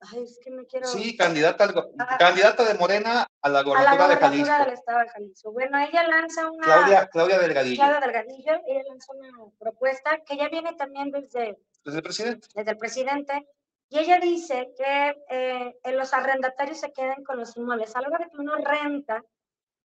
[0.00, 0.86] Ay, es que me quiero.
[0.88, 2.16] Sí, candidata, al go- Ah.
[2.18, 4.64] candidata de Morena a la gobernatura de Jalisco.
[4.64, 5.52] del estado de Jalisco.
[5.52, 6.64] Bueno, ella lanza una.
[6.64, 9.28] Claudia, Claudia Delgadillo, Claudia Delgadillo, ella lanzó una
[9.60, 12.48] propuesta que ya viene también desde, desde el presidente.
[12.54, 13.46] desde el presidente,
[13.90, 17.94] y ella dice que eh, los arrendatarios se queden con los inmuebles.
[17.94, 19.22] A la hora de que uno renta,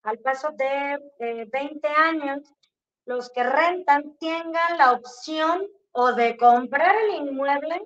[0.04, 2.54] al paso de eh, 20 años,
[3.06, 7.82] los que rentan tengan la opción o de comprar el inmueble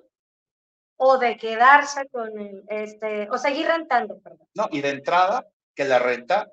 [0.96, 4.48] o de quedarse con el, este, o seguir rentando, perdón.
[4.54, 6.50] No, y de entrada, que la renta,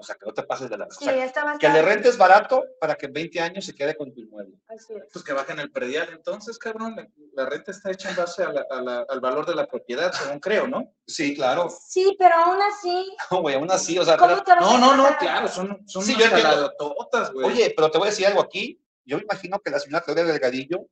[0.00, 0.84] o sea, que no te pases de la.
[0.86, 3.64] o Sí, sea, esta va a que le rentes barato para que en 20 años
[3.64, 4.56] se quede con tu inmueble.
[4.68, 5.04] así es.
[5.12, 6.94] Pues que bajen el predial, entonces, cabrón.
[6.96, 9.66] La, la renta está hecha en base a la- a la- al valor de la
[9.66, 10.94] propiedad, según creo, ¿no?
[11.06, 11.68] Sí, claro.
[11.68, 14.78] Sí, pero aún así, No, güey, aún así, o sea, ¿cómo pero- te vas No,
[14.78, 16.72] no, no, claro, son, son Sí, unas yo
[17.32, 17.46] güey.
[17.46, 18.80] Oye, pero te voy a decir algo aquí.
[19.04, 20.86] Yo me imagino que la señora Claudia Delgadillo,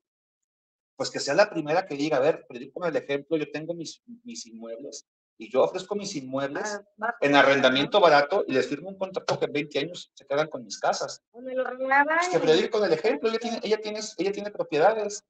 [0.96, 3.74] pues que sea la primera que diga, a ver, predico con el ejemplo, yo tengo
[3.74, 5.06] mis, mis inmuebles
[5.38, 7.16] y yo ofrezco mis inmuebles Ah, bajo.
[7.20, 10.64] en arrendamiento barato y les firmo un contrato que en 20 años se quedan con
[10.64, 11.22] mis casas.
[11.34, 15.24] Me lo Pues que predique con el ejemplo, ella tiene, ella, tiene, ella tiene propiedades.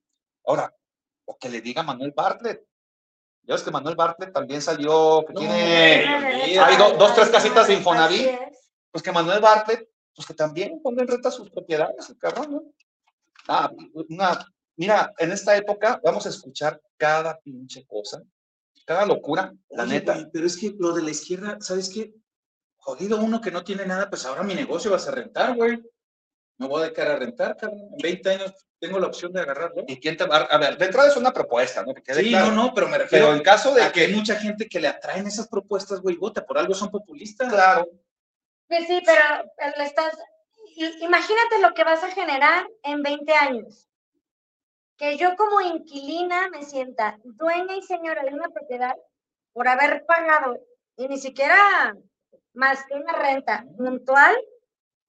[0.44, 0.72] Ahora,
[1.24, 2.64] o que le diga Manuel Bartlett.
[3.42, 6.04] Ya ves que Manuel Bartlett también salió, que No, tiene,
[6.59, 8.26] hay do- dos, tres casitas de es, Infonavit.
[8.26, 8.70] es.
[8.90, 12.62] pues que Manuel Bartlett, pues que también ponga en renta sus propiedades, el cabrón, ¿no?
[13.48, 13.70] Ah,
[14.09, 14.44] una,
[14.76, 18.22] mira, en esta época vamos a escuchar cada pinche cosa,
[18.87, 20.14] cada locura, la Oye, neta.
[20.14, 22.14] güey, pero es que lo de la izquierda, ¿sabes qué?
[22.78, 25.82] Jodido uno que no tiene nada, pues ahora mi negocio va a ser rentar, güey.
[26.59, 27.80] Me voy a dedicar a rentar, cabrón.
[27.93, 29.84] En 20 años tengo la opción de agarrarlo.
[29.89, 31.93] ¿Y quién te va a, a ver, de entrada es una propuesta, ¿no?
[31.93, 32.53] Que Sí, claro.
[32.53, 34.68] no, no, pero me refiero Pero en caso de a que hay que, mucha gente
[34.68, 37.53] que le atraen esas propuestas, güey, vota, por algo son populistas.
[37.53, 37.89] claro,
[38.68, 39.20] Pues sí, pero
[39.59, 40.14] eh, le estás.
[41.01, 43.86] Imagínate lo que vas a generar en 20 años.
[44.97, 48.94] Que yo como inquilina me sienta dueña y señora de una propiedad
[49.53, 50.59] por haber pagado
[50.97, 51.94] y ni siquiera
[52.55, 54.34] más que una renta puntual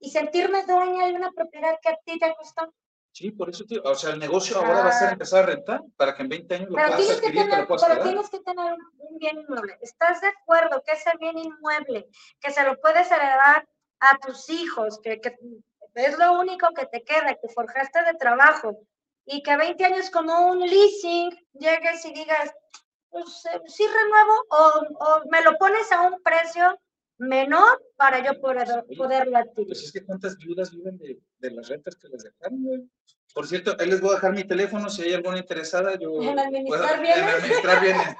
[0.00, 2.72] y sentirme dueña de una propiedad que a ti te costó.
[3.12, 3.80] Sí, por eso, tío.
[3.84, 5.12] O sea, el negocio ahora va a ser Ah.
[5.12, 7.50] empezar a rentar para que en 20 años lo Pero puedas tienes que adquirir te
[7.50, 8.06] tener, lo puedas pero quedar.
[8.08, 9.78] tienes que tener un, un bien inmueble.
[9.80, 12.06] ¿Estás de acuerdo que ese bien inmueble,
[12.40, 13.66] que se lo puedes heredar
[14.00, 15.36] a tus hijos, que, que
[15.94, 18.78] es lo único que te queda, que forjaste de trabajo,
[19.28, 22.50] y que 20 años como un leasing llegues y digas,
[23.10, 26.78] pues eh, sí renuevo, o, o me lo pones a un precio
[27.18, 29.68] menor para yo poder, poderlo adquirir?
[29.68, 32.88] Pues es que cuántas viudas viven de, de las rentas que les dejaron, güey.
[33.34, 35.98] Por cierto, ahí les voy a dejar mi teléfono si hay alguna interesada.
[35.98, 37.34] Yo ¿En administrar en bienes?
[37.34, 38.16] administrar bienes.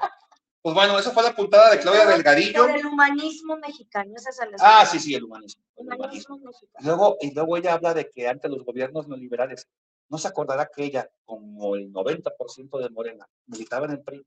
[0.61, 2.61] pues bueno, esa fue la puntada de Claudia Delgadillo.
[2.67, 5.63] Por el humanismo mexicano, ese es el Ah, sí, sí, el humanismo.
[5.77, 6.35] el humanismo.
[6.35, 6.85] Humanismo mexicano.
[6.85, 9.67] Luego, y luego ella habla de que ante los gobiernos neoliberales,
[10.09, 14.25] no se acordará que ella, como el 90% de Morena, militaba en el PRI.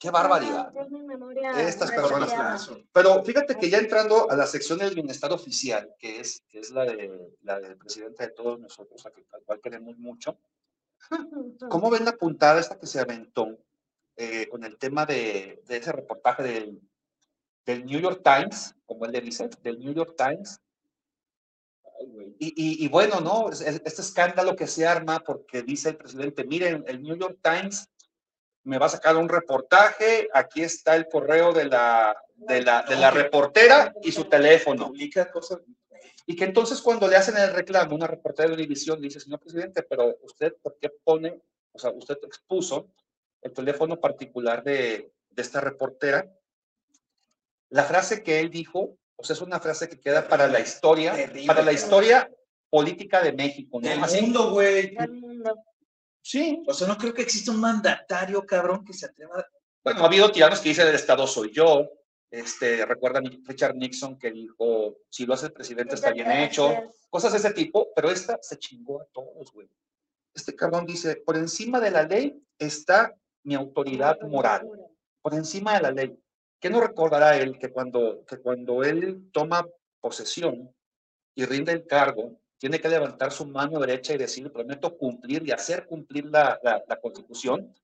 [0.00, 0.72] Qué barbaridad.
[0.90, 5.94] Mi memoria Estas personas Pero fíjate que ya entrando a la sección del bienestar oficial,
[5.96, 9.42] que es, que es la, de, la del presidente de todos nosotros, a que- al
[9.44, 10.38] cual queremos mucho,
[11.70, 13.56] ¿cómo ven la puntada esta que se aventó
[14.16, 16.80] eh, con el tema de, de ese reportaje del,
[17.64, 20.60] del New York Times, como él le dice, del New York Times,
[22.38, 23.50] Y, y, y, bueno, ¿no?
[23.50, 27.88] Este escándalo que se arma porque dice el presidente, miren, el New York Times
[28.64, 32.96] me va a sacar un reportaje, aquí está el correo de la, de la, de
[32.96, 34.92] la reportera y su teléfono.
[34.94, 39.82] Y que entonces cuando le hacen el reclamo, una reportera de división dice, señor presidente,
[39.82, 41.40] pero usted, ¿por qué pone,
[41.72, 42.88] o sea, usted expuso
[43.40, 46.32] el teléfono particular de, de esta reportera?
[47.70, 51.14] La frase que él dijo, o sea, es una frase que queda para la historia,
[51.46, 52.28] para la historia
[52.68, 53.80] política de México.
[53.80, 53.88] ¿no?
[53.88, 54.96] Del mundo, güey.
[56.20, 56.60] Sí.
[56.66, 59.46] O sea, no creo que exista un mandatario, cabrón, que se atreva.
[59.84, 61.88] Bueno, ha habido tiranos que dicen el Estado soy yo.
[62.32, 66.74] Este, recuerda Richard Nixon que dijo, si lo hace el presidente está bien hecho.
[67.08, 69.68] Cosas de ese tipo, pero esta se chingó a todos, güey.
[70.34, 73.14] Este cabrón dice, por encima de la ley está
[73.44, 74.68] mi autoridad moral.
[75.20, 76.18] Por encima de la ley.
[76.62, 79.66] ¿Qué no recordará él que cuando, que cuando él toma
[80.00, 80.72] posesión
[81.34, 85.50] y rinde el cargo, tiene que levantar su mano derecha y decir, prometo cumplir y
[85.50, 87.74] hacer cumplir la, la, constitución.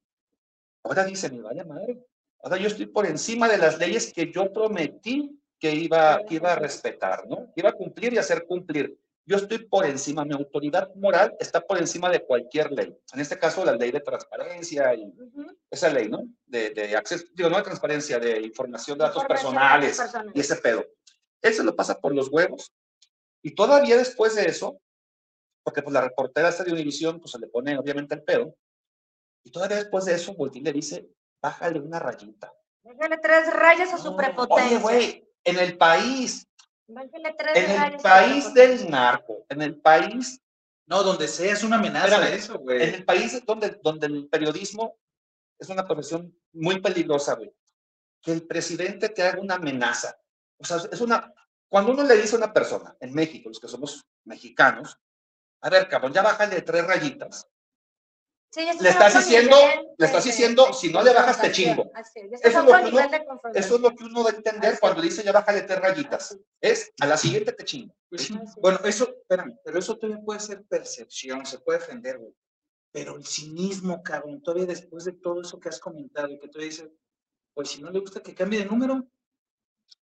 [0.84, 2.06] Ahora dice, mi vaya madre,
[2.40, 6.52] ahora yo estoy por encima de las leyes que yo prometí que iba, que iba
[6.52, 7.52] a respetar, ¿no?
[7.52, 8.96] Que iba a cumplir y hacer cumplir.
[9.28, 12.96] Yo estoy por encima, mi autoridad moral está por encima de cualquier ley.
[13.12, 15.12] En este caso, la ley de transparencia y
[15.70, 16.22] esa ley, ¿no?
[16.46, 20.00] De, de, acceso, digo, no de transparencia, de información de datos personales,
[20.32, 20.82] y ese pedo.
[21.42, 22.72] Él se lo pasa por los huevos
[23.42, 24.80] y todavía después de eso,
[25.62, 28.56] porque pues la reportera esta de Univisión, pues se le pone obviamente el pedo,
[29.44, 31.06] y todavía después de eso, Voltín le dice,
[31.42, 32.50] bájale una rayita.
[32.82, 34.78] Bájale tres rayas a su prepotencia.
[34.78, 36.47] Oye, güey, en el país,
[36.88, 40.40] en el país del narco, en el país...
[40.86, 42.82] No, donde sea es una amenaza eso, güey.
[42.82, 44.98] En el país donde, donde el periodismo
[45.58, 47.52] es una profesión muy peligrosa, güey.
[48.22, 50.18] Que el presidente te haga una amenaza.
[50.56, 51.34] O sea, es una,
[51.68, 54.98] cuando uno le dice a una persona en México, los que somos mexicanos,
[55.60, 57.46] a ver, cabrón, ya bájale de tres rayitas.
[58.56, 59.56] Le estás diciendo,
[59.96, 61.90] le estás diciendo, si no le bajas te chingo.
[62.40, 63.00] Eso es, lo que uno,
[63.54, 66.38] eso es lo que uno debe entender cuando dice ya bájale tres rayitas.
[66.60, 67.94] Es a la siguiente te chingo.
[68.08, 68.30] Pues
[68.60, 72.34] bueno, eso, espérame, pero eso todavía puede ser percepción, se puede defender, güey.
[72.90, 76.58] Pero el cinismo, cabrón, todavía después de todo eso que has comentado y que tú
[76.58, 76.88] dices,
[77.52, 79.06] pues si no le gusta que cambie de número,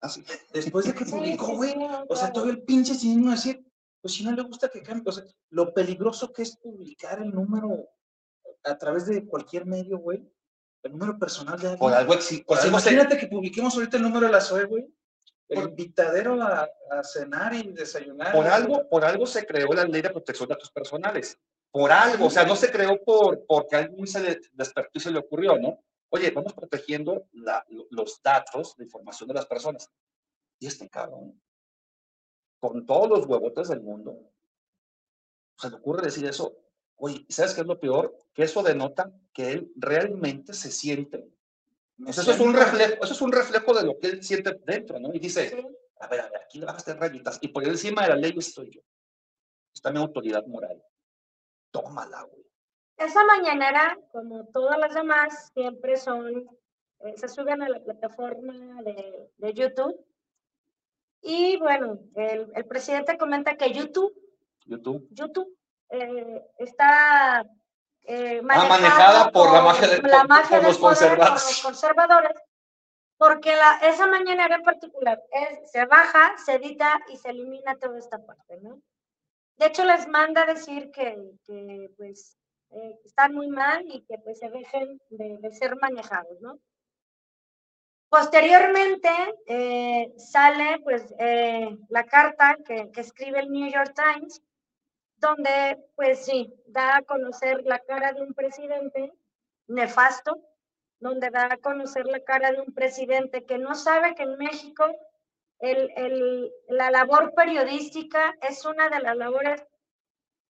[0.01, 0.23] Así.
[0.53, 1.73] Después de que publicó, güey.
[2.07, 3.65] o sea, todo el pinche cinismo decir,
[4.01, 5.03] pues si no le gusta que cambie.
[5.07, 7.87] O sea, lo peligroso que es publicar el número
[8.67, 10.23] a través de cualquier medio, güey.
[10.83, 11.79] El número personal de alguien.
[11.79, 12.13] Por algo
[12.67, 14.87] imagínate que publiquemos ahorita el número de la SOE, güey.
[15.49, 18.33] El invitadero a, a, cenar y desayunar.
[18.33, 21.39] Por algo, por algo se creó la ley de protección de datos personales.
[21.71, 24.99] Por algo, o sea, no se creó por, porque a alguien se le despertó y
[24.99, 25.83] se le ocurrió, ¿no?
[26.09, 27.27] Oye, vamos protegiendo
[27.91, 29.89] los datos, la información de las personas.
[30.59, 31.41] Y este cabrón,
[32.59, 34.31] con todos los huevotes del mundo,
[35.57, 36.55] se le ocurre decir eso.
[36.97, 38.25] Oye, ¿sabes qué es lo peor?
[38.33, 41.29] Que eso denota que él realmente se siente.
[42.07, 45.13] eso, es un reflejo, eso es un reflejo de lo que él siente dentro, ¿no?
[45.13, 45.63] Y dice,
[45.99, 47.37] a ver, a ver, aquí le vas a hacer rayitas.
[47.41, 48.81] Y por encima de la ley estoy yo.
[49.73, 50.83] Está mi autoridad moral.
[51.71, 52.43] Tómala, güey.
[52.97, 56.49] Esa mañanera, como todas las demás, siempre son,
[57.01, 60.03] eh, se suben a la plataforma de, de YouTube.
[61.21, 64.13] Y bueno, el, el, presidente comenta que YouTube,
[64.65, 65.56] YouTube, YouTube
[65.89, 67.45] eh, está
[68.03, 71.43] eh, manejada, por, la magia, de, la magia los, conservadores.
[71.43, 72.33] los conservadores.
[73.17, 77.97] Porque la, esa mañanera en particular es, se baja, se edita y se elimina toda
[77.97, 78.81] esta parte, ¿no?
[79.57, 82.37] De hecho, les manda decir que, que pues,
[82.69, 86.59] eh, están muy mal y que pues se dejen de, ser manejados, ¿no?
[88.09, 89.09] Posteriormente
[89.47, 94.41] eh, sale pues eh, la carta que, que, escribe el New York Times,
[95.17, 99.13] donde pues sí, da a conocer la cara de un presidente
[99.67, 100.39] nefasto,
[100.99, 104.85] donde da a conocer la cara de un presidente que no sabe que en México
[105.59, 109.63] el, el, la labor periodística es una de las labores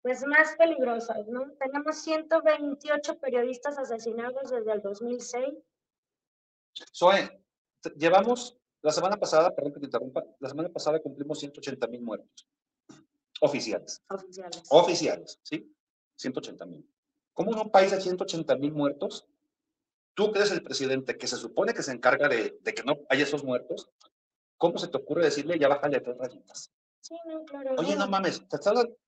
[0.02, 1.52] pues más peligrosas, ¿no?
[1.54, 5.56] Tenemos 128 periodistas asesinados desde el 2006.
[6.96, 7.44] Zoe,
[7.96, 12.48] llevamos, la semana pasada, perdón que te interrumpa, la semana pasada cumplimos 180 mil muertos.
[13.46, 14.02] Oficiales.
[14.10, 14.64] Oficiales.
[14.70, 15.76] Oficiales, ¿sí?
[16.16, 16.90] 180 mil.
[17.34, 19.28] ¿Cómo en un país de 180 mil muertos,
[20.14, 23.00] tú que eres el presidente que se supone que se encarga de, de, que no
[23.10, 23.90] haya esos muertos,
[24.58, 26.72] ¿cómo se te ocurre decirle ya bájale tres rayitas?
[27.78, 28.42] Oye, no mames,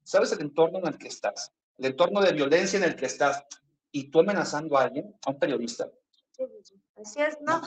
[0.04, 1.52] ¿sabes el entorno en el que estás?
[1.78, 3.44] El entorno de violencia en el que estás.
[3.92, 5.90] Y tú amenazando a alguien, a un periodista.
[6.32, 6.44] Sí,
[6.96, 7.62] así es, ¿no?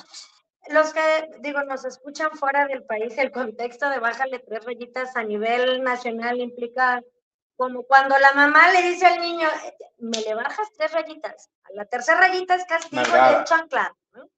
[0.68, 5.22] Los que, digo, nos escuchan fuera del país, el contexto de bájale tres rayitas a
[5.22, 7.02] nivel nacional implica
[7.56, 9.48] como cuando la mamá le dice al niño,
[9.98, 11.50] me le bajas tres rayitas.
[11.64, 13.94] A la tercera rayita es castigo y chancla.
[14.12, 14.28] ¿no?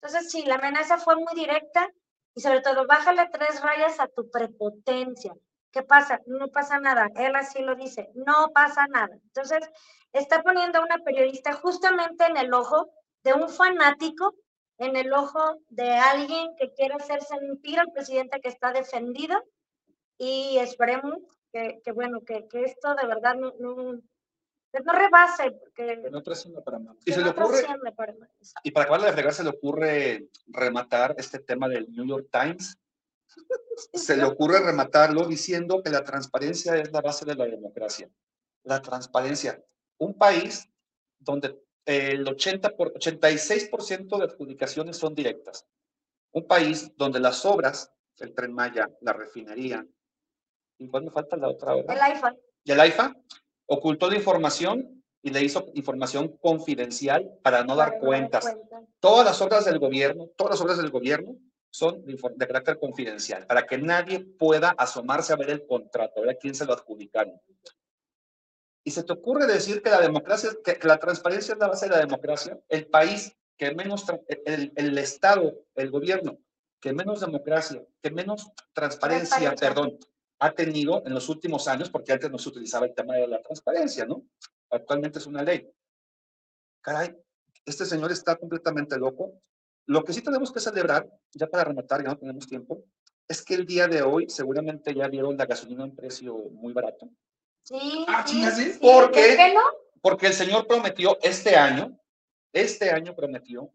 [0.00, 1.88] Entonces, sí, la amenaza fue muy directa
[2.34, 5.34] y sobre todo, bájale tres rayas a tu prepotencia.
[5.72, 6.20] ¿Qué pasa?
[6.26, 7.08] No pasa nada.
[7.16, 9.14] Él así lo dice, no pasa nada.
[9.14, 9.68] Entonces,
[10.12, 12.90] está poniendo a una periodista justamente en el ojo
[13.22, 14.34] de un fanático
[14.80, 19.38] en el ojo de alguien que quiere hacer sentir al presidente que está defendido
[20.16, 21.18] y esperemos
[21.52, 25.52] que, que bueno, que, que, esto de verdad no, no, no rebase.
[25.52, 26.96] Porque no trascienda para más.
[27.04, 27.62] Y se le ocurre,
[27.94, 28.14] para
[28.62, 32.78] y para acabar de fregar se le ocurre rematar este tema del New York Times.
[33.92, 38.08] se le ocurre rematarlo diciendo que la transparencia es la base de la democracia.
[38.62, 39.62] La transparencia.
[39.98, 40.66] Un país
[41.18, 45.66] donde el 80 por, 86% de adjudicaciones son directas.
[46.32, 49.84] Un país donde las obras, el Tren Maya, la refinería,
[50.78, 51.94] ¿y cuándo falta la otra obra?
[51.94, 52.36] El AIFA.
[52.64, 53.16] ¿Y el AIFA?
[53.66, 58.46] Ocultó la información y le hizo información confidencial para no dar cuentas.
[59.00, 61.36] Todas las obras del gobierno, todas las obras del gobierno
[61.70, 66.22] son de, de, carácter confidencial, para que nadie pueda asomarse a ver el contrato, a
[66.22, 67.40] ver a quién se lo adjudicaron
[68.84, 71.92] y se te ocurre decir que la democracia, que, la transparencia es la base de
[71.92, 74.06] la democracia, el país que menos,
[74.46, 76.38] el, el Estado, el gobierno,
[76.80, 79.98] que menos democracia, que menos transparencia, perdón,
[80.38, 83.42] ha tenido en los últimos años, porque antes no se utilizaba el tema de la
[83.42, 84.24] transparencia, ¿no?
[84.70, 85.70] Actualmente es una ley.
[86.80, 87.14] Caray,
[87.66, 89.42] este señor está completamente loco.
[89.86, 92.84] Lo que sí tenemos que celebrar, ya para rematar, ya no tenemos tiempo,
[93.28, 97.10] es que el día de hoy seguramente ya vieron la gasolina en precio muy barato.
[97.70, 99.52] Sí, ah, sí, sí, ¿Por qué?
[99.54, 99.60] no?
[100.02, 101.96] Porque el Señor prometió este año,
[102.52, 103.72] este año prometió,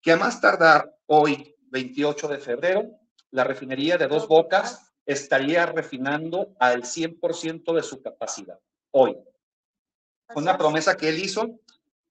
[0.00, 2.84] que a más tardar hoy, 28 de febrero,
[3.30, 8.58] la refinería de Dos Bocas estaría refinando al 100% de su capacidad.
[8.90, 9.18] Hoy.
[10.34, 11.60] Una promesa que él hizo,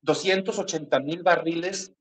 [0.02, 1.92] 280 mil barriles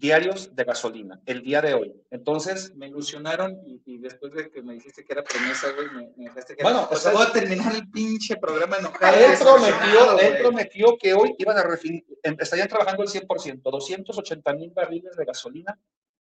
[0.00, 1.94] diarios de gasolina el día de hoy.
[2.10, 2.74] Entonces.
[2.74, 6.56] Me ilusionaron y, después de que me dijiste que era promesa, güey, me, me dejaste
[6.56, 7.00] que bueno, era.
[7.00, 9.16] Bueno, voy a terminar el pinche programa enojado.
[9.16, 14.54] Él prometió, él prometió que hoy iban a refinar, em, estarían trabajando el 100%, 280
[14.54, 15.78] mil barriles de gasolina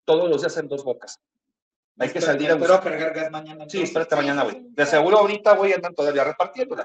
[0.03, 1.19] todos los días en dos bocas.
[1.99, 2.81] Hay que salir a buscar.
[2.83, 3.65] cargar gas mañana.
[3.69, 4.57] Sí, espérate mañana, güey.
[4.69, 6.75] De seguro ahorita, güey, andan todavía repartiendo.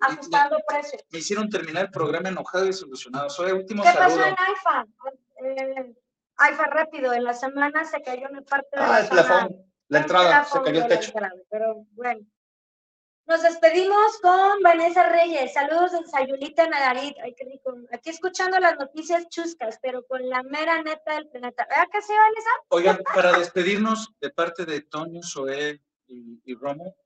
[0.00, 1.02] Ajustando precios.
[1.10, 3.28] Me hicieron terminar el programa enojado y solucionado.
[3.28, 4.86] Soy último ¿Qué pasó en AIFA?
[5.44, 5.94] Eh,
[6.38, 9.50] AIFA rápido, en la semana se cayó una parte de ah, la,
[9.88, 11.12] la entrada, se cayó el techo.
[11.50, 12.20] pero bueno.
[13.26, 15.52] Nos despedimos con Vanessa Reyes.
[15.52, 17.14] Saludos de Sayulita Nagarit.
[17.22, 17.76] Ay, qué rico.
[17.92, 21.66] Aquí escuchando las noticias chuscas, pero con la mera neta del planeta.
[21.68, 22.50] ¿Verdad que sí, Vanessa?
[22.68, 26.96] Oigan, para despedirnos de parte de Toño, Zoé y, Romo,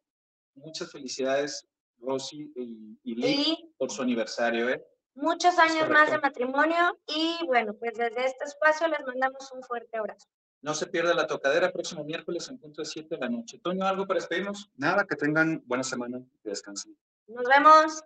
[0.55, 1.67] muchas felicidades,
[1.99, 4.85] Rosy y, y por su aniversario, ¿eh?
[5.15, 9.97] Muchos años más de matrimonio y bueno, pues desde este espacio les mandamos un fuerte
[9.97, 10.29] abrazo.
[10.63, 13.59] No se pierda la tocadera próximo miércoles en punto de 7 de la noche.
[13.59, 14.71] Toño, ¿algo para despedirnos?
[14.77, 16.97] Nada, que tengan buena semana y descansen.
[17.27, 18.05] Nos vemos.